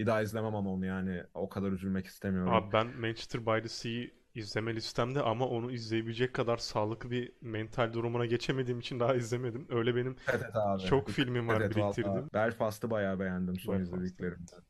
[0.00, 1.24] Bir daha izlemem ama onu yani.
[1.34, 2.52] O kadar üzülmek istemiyorum.
[2.52, 7.92] Abi ben Manchester by the Sea'yi izleme listemde ama onu izleyebilecek kadar sağlıklı bir mental
[7.92, 9.66] durumuna geçemediğim için daha izlemedim.
[9.70, 10.82] Öyle benim Evet evet abi.
[10.82, 12.30] çok filmim var Evet biriktirdim.
[12.34, 13.94] Belfast'ı bayağı beğendim son Belfast.
[13.94, 14.60] izlediklerimden.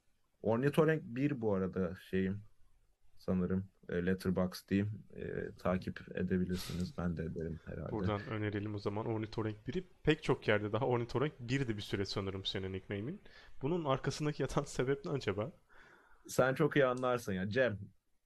[0.42, 2.42] Ornitorenk 1 bu arada şeyim
[3.18, 3.64] sanırım.
[3.90, 5.02] E, Letterboxd diyeyim.
[5.16, 6.98] E, takip edebilirsiniz.
[6.98, 7.92] Ben de ederim herhalde.
[7.92, 9.84] Buradan önerelim o zaman Ornitorenk 1'i.
[10.02, 13.20] Pek çok yerde daha Ornitorenk 1'di bir süre sanırım senin nickname'in.
[13.62, 15.52] Bunun arkasındaki yatan sebep ne acaba?
[16.26, 17.48] Sen çok iyi anlarsın ya.
[17.48, 17.78] Cem.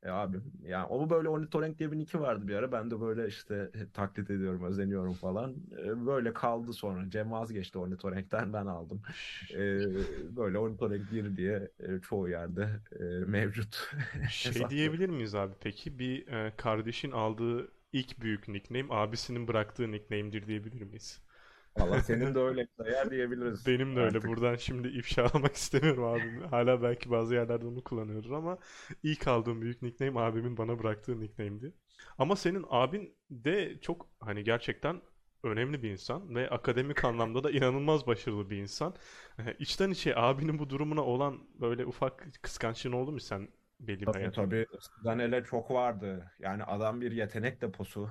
[0.04, 0.42] E, abim.
[0.66, 2.72] Yani onu böyle Ornitorenk diye bir nicki vardı bir ara.
[2.72, 5.54] Ben de böyle işte taklit ediyorum, özeniyorum falan.
[5.84, 7.10] E, böyle kaldı sonra.
[7.10, 9.02] Cem vazgeçti Ornitorenk'ten ben aldım.
[9.54, 9.58] E,
[10.36, 12.68] böyle Ornitorenk 1 diye e, çoğu yerde
[13.00, 13.90] e, mevcut.
[14.30, 15.98] Şey diyebilir miyiz abi peki?
[15.98, 21.20] Bir e, kardeşin aldığı ilk büyük nickname abisinin bıraktığı nickname'dir diyebilir miyiz?
[21.76, 24.24] Valla senin de öyle eğer diyebiliriz Benim de öyle.
[24.24, 24.24] artık.
[24.24, 26.46] Buradan şimdi ifşa almak istemiyorum abimi.
[26.46, 28.58] Hala belki bazı yerlerde onu kullanıyordur ama
[29.02, 31.74] ilk aldığım büyük nickname abimin bana bıraktığı nickname'di.
[32.18, 35.02] Ama senin abin de çok hani gerçekten
[35.42, 38.94] önemli bir insan ve akademik anlamda da inanılmaz başarılı bir insan.
[39.38, 43.48] Ee, İçten içe abinin bu durumuna olan böyle ufak kıskançlığın oldu mu sen
[43.80, 46.32] belli bir Tabii tabii eskiden hele çok vardı.
[46.38, 48.10] Yani adam bir yetenek deposu.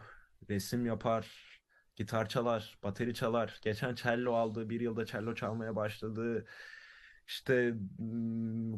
[0.49, 1.27] Resim yapar,
[1.95, 3.59] gitar çalar, bateri çalar.
[3.63, 6.45] Geçen cello aldı, bir yılda cello çalmaya başladı.
[7.27, 7.75] İşte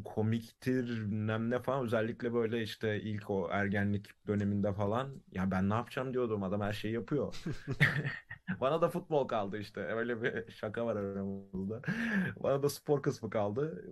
[0.04, 1.84] komiktir, bilmem ne falan.
[1.84, 5.22] Özellikle böyle işte ilk o ergenlik döneminde falan.
[5.32, 6.42] Ya ben ne yapacağım diyordum.
[6.42, 7.34] Adam her şeyi yapıyor.
[8.60, 9.80] Bana da futbol kaldı işte.
[9.80, 11.82] Öyle bir şaka var aramızda.
[12.40, 13.84] Bana da spor kısmı kaldı.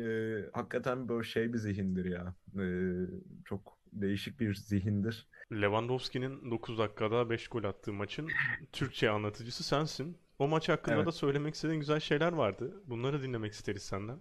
[0.00, 2.34] Ee, hakikaten böyle şey bir zihindir ya.
[2.58, 5.28] Ee, çok değişik bir zihindir.
[5.52, 8.28] Lewandowski'nin 9 dakikada 5 gol attığı maçın
[8.72, 10.18] Türkçe anlatıcısı sensin.
[10.38, 11.06] O maç hakkında Evet.
[11.06, 12.82] da söylemek istediğin güzel şeyler vardı.
[12.86, 14.20] Bunları dinlemek isteriz senden.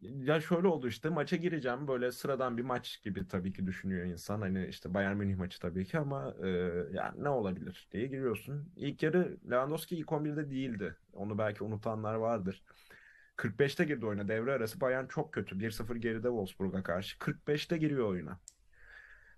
[0.00, 4.40] Ya şöyle oldu işte maça gireceğim böyle sıradan bir maç gibi tabii ki düşünüyor insan.
[4.40, 6.48] Hani işte Bayern Münih maçı tabii ki ama e,
[6.92, 8.72] yani ne olabilir diye giriyorsun.
[8.76, 10.96] İlk yarı Lewandowski ilk 11'de değildi.
[11.12, 12.62] Onu belki unutanlar vardır.
[13.36, 14.28] 45'te girdi oyuna.
[14.28, 15.60] Devre arası Bayern çok kötü.
[15.60, 17.18] 1-0 geride Wolfsburg'a karşı.
[17.18, 18.40] 45'te giriyor oyuna.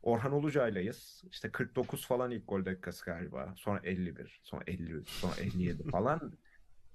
[0.05, 1.25] Orhan Ulucay'layız.
[1.31, 3.55] İşte 49 falan ilk gol dakikası galiba.
[3.57, 6.33] Sonra 51, sonra 53, sonra 57 falan.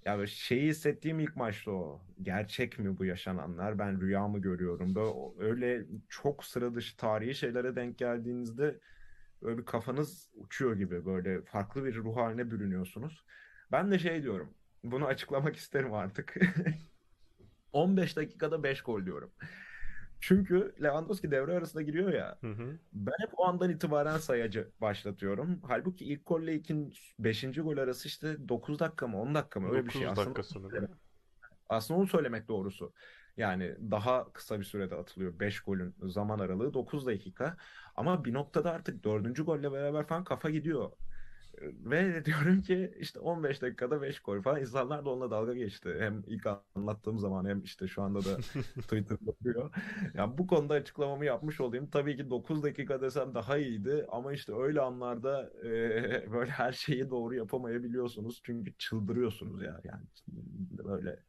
[0.05, 2.01] Ya böyle şeyi hissettiğim ilk maçta o.
[2.21, 3.79] Gerçek mi bu yaşananlar?
[3.79, 4.95] Ben rüya mı görüyorum?
[4.95, 8.79] Böyle o- öyle çok sıra dışı tarihi şeylere denk geldiğinizde
[9.41, 13.25] böyle bir kafanız uçuyor gibi böyle farklı bir ruh haline bürünüyorsunuz.
[13.71, 14.53] Ben de şey diyorum.
[14.83, 16.35] Bunu açıklamak isterim artık.
[17.73, 19.31] 15 dakikada 5 gol diyorum.
[20.19, 22.37] Çünkü Lewandowski devre arasında giriyor ya.
[22.41, 22.79] Hı hı.
[22.93, 25.61] Ben hep o andan itibaren sayacı başlatıyorum.
[25.67, 27.43] Halbuki ilk golle ikin 5.
[27.43, 30.01] gol arası işte 9 dakika mı 10 dakika mı öyle bir şey.
[30.01, 30.99] 9 Aslında, dakika sanırım.
[31.69, 32.93] aslında onu söylemek doğrusu.
[33.37, 35.39] Yani daha kısa bir sürede atılıyor.
[35.39, 37.57] 5 golün zaman aralığı 9 dakika.
[37.95, 39.45] Ama bir noktada artık 4.
[39.45, 40.91] golle beraber falan kafa gidiyor.
[41.61, 44.59] Ve diyorum ki işte 15 dakikada 5 gol falan.
[44.61, 45.95] İnsanlar da onunla dalga geçti.
[45.99, 48.37] Hem ilk anlattığım zaman hem işte şu anda da
[48.81, 49.71] Twitter'da duruyor.
[50.13, 51.89] Ya bu konuda açıklamamı yapmış olayım.
[51.89, 55.69] Tabii ki 9 dakika desem daha iyiydi ama işte öyle anlarda e,
[56.31, 58.41] böyle her şeyi doğru yapamayabiliyorsunuz.
[58.43, 59.81] Çünkü çıldırıyorsunuz ya.
[59.83, 60.03] Yani
[60.71, 61.19] böyle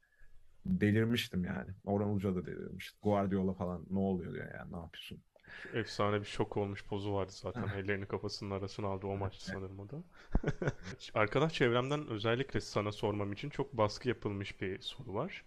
[0.66, 1.70] delirmiştim yani.
[1.84, 2.98] Orhan Uca da delirmişti.
[3.02, 5.22] Guardiola falan ne oluyor diyor yani ne yapıyorsun?
[5.74, 7.68] Efsane bir şok olmuş pozu vardı zaten.
[7.78, 10.03] Ellerini kafasının arasına aldı o maçtı sanırım o da.
[11.14, 15.44] Arkadaş çevremden özellikle sana sormam için çok baskı yapılmış bir soru var.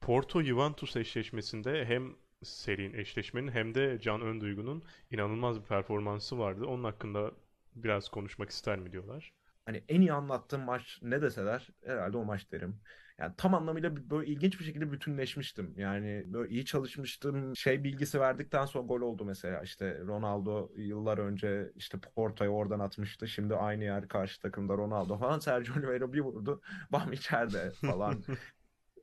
[0.00, 6.64] Porto-Juventus eşleşmesinde hem serinin eşleşmenin hem de Can Önduygu'nun inanılmaz bir performansı vardı.
[6.66, 7.32] Onun hakkında
[7.74, 9.32] biraz konuşmak ister mi diyorlar.
[9.64, 12.80] Hani en iyi anlattığım maç ne deseler herhalde o maç derim.
[13.20, 15.74] Yani tam anlamıyla böyle ilginç bir şekilde bütünleşmiştim.
[15.76, 17.56] Yani böyle iyi çalışmıştım.
[17.56, 19.62] Şey bilgisi verdikten sonra gol oldu mesela.
[19.62, 23.28] İşte Ronaldo yıllar önce işte Porto'yu oradan atmıştı.
[23.28, 25.38] Şimdi aynı yer karşı takımda Ronaldo falan.
[25.50, 26.60] Sergio Oliveira bir vurdu.
[26.92, 28.22] Bam içeride falan.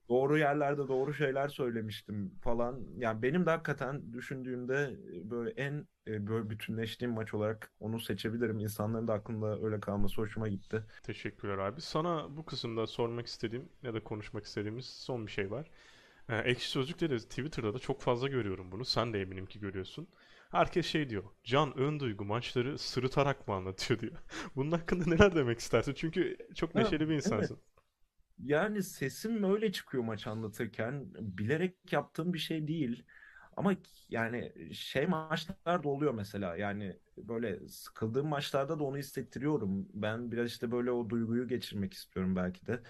[0.09, 2.87] Doğru yerlerde doğru şeyler söylemiştim falan.
[2.97, 8.59] Yani benim de hakikaten düşündüğümde e, böyle en e, böyle bütünleştiğim maç olarak onu seçebilirim.
[8.59, 10.83] İnsanların da aklında öyle kalması hoşuma gitti.
[11.03, 11.81] Teşekkürler abi.
[11.81, 15.69] Sana bu kısımda sormak istediğim ya da konuşmak istediğimiz son bir şey var.
[16.29, 18.85] Ee, Ekşi Sözlük'te de Twitter'da da çok fazla görüyorum bunu.
[18.85, 20.07] Sen de eminim ki görüyorsun.
[20.51, 21.23] Herkes şey diyor.
[21.43, 24.13] Can Önduygu maçları sırıtarak mı anlatıyor diyor.
[24.55, 25.93] Bunun hakkında neler demek istersin?
[25.93, 27.51] Çünkü çok Ha, neşeli bir evet.
[28.43, 31.05] Yani sesim öyle çıkıyor maç anlatırken.
[31.37, 33.03] Bilerek yaptığım bir şey değil.
[33.57, 33.73] Ama
[34.09, 36.55] yani şey maçlarda oluyor mesela.
[36.57, 39.87] Yani böyle sıkıldığım maçlarda da onu hissettiriyorum.
[39.93, 42.83] Ben biraz işte böyle o duyguyu geçirmek istiyorum belki de.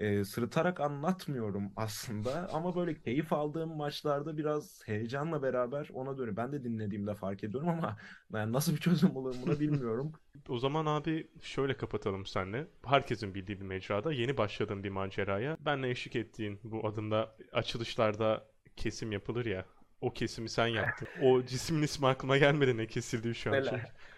[0.00, 6.36] Ee, sırıtarak anlatmıyorum aslında ama böyle keyif aldığım maçlarda biraz heyecanla beraber ona dönüyor.
[6.36, 7.96] Ben de dinlediğimde fark ediyorum ama
[8.34, 10.12] yani nasıl bir çözüm bulurum buna bilmiyorum.
[10.48, 12.66] O zaman abi şöyle kapatalım seninle.
[12.86, 15.56] Herkesin bildiği bir mecrada yeni başladığın bir maceraya.
[15.60, 18.46] Benle eşlik ettiğin bu adımda açılışlarda
[18.76, 19.66] kesim yapılır ya.
[20.00, 21.08] O kesimi sen yaptın.
[21.16, 23.64] O cismin ismi aklıma gelmedi ne kesildiği şu an.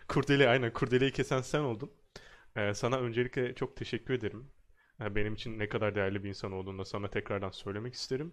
[0.09, 1.93] Kurdele aynen kurdeleyi kesen sen oldun.
[2.57, 4.51] Ee, sana öncelikle çok teşekkür ederim.
[5.01, 8.32] Benim için ne kadar değerli bir insan olduğunu da sana tekrardan söylemek isterim.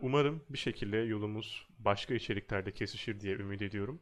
[0.00, 4.00] Umarım bir şekilde yolumuz başka içeriklerde kesişir diye ümit ediyorum.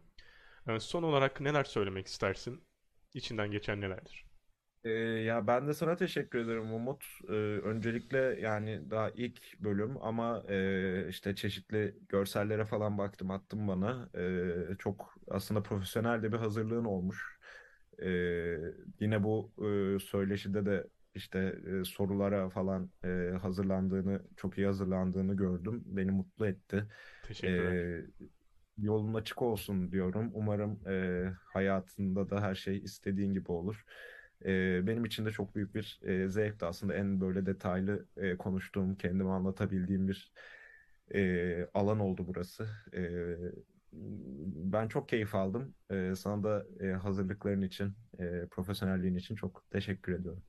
[0.78, 2.60] Son olarak neler söylemek istersin?
[3.14, 4.24] İçinden geçen nelerdir?
[4.84, 7.04] Ee, ya ben de sana teşekkür ederim Umut.
[7.28, 14.10] Ee, öncelikle yani daha ilk bölüm ama e, işte çeşitli görsellere falan baktım attım bana.
[14.16, 17.38] Ee, çok aslında profesyonel de bir hazırlığın olmuş.
[18.02, 18.08] Ee,
[19.00, 19.52] yine bu
[19.96, 20.86] e, söyleşide de
[21.18, 23.08] işte e, sorulara falan e,
[23.42, 25.82] hazırlandığını, çok iyi hazırlandığını gördüm.
[25.86, 26.86] Beni mutlu etti.
[27.22, 27.72] Teşekkürler.
[28.78, 30.30] E, yolun açık olsun diyorum.
[30.34, 33.84] Umarım e, hayatında da her şey istediğin gibi olur.
[34.44, 38.96] E, benim için de çok büyük bir e, zevkti aslında en böyle detaylı e, konuştuğum,
[38.96, 40.32] kendimi anlatabildiğim bir
[41.14, 42.68] e, alan oldu burası.
[42.94, 43.00] E,
[44.72, 45.74] ben çok keyif aldım.
[45.90, 50.42] E, sana da e, hazırlıkların için, e, profesyonelliğin için çok teşekkür ediyorum.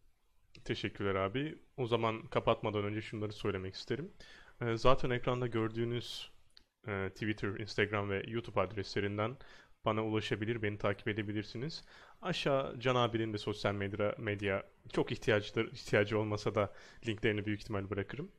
[0.66, 1.58] Teşekkürler abi.
[1.78, 4.12] O zaman kapatmadan önce şunları söylemek isterim.
[4.62, 6.32] Ee, zaten ekranda gördüğünüz
[6.88, 9.38] e, Twitter, Instagram ve YouTube adreslerinden
[9.86, 11.84] bana ulaşabilir, beni takip edebilirsiniz.
[12.22, 16.74] Aşağı Can abinin de sosyal medya, medya çok ihtiyaçları, ihtiyacı olmasa da
[17.08, 18.32] linklerini büyük ihtimal bırakırım.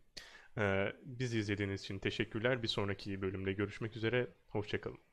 [0.58, 2.62] Ee, bizi izlediğiniz için teşekkürler.
[2.62, 4.28] Bir sonraki bölümde görüşmek üzere.
[4.48, 5.09] Hoşçakalın.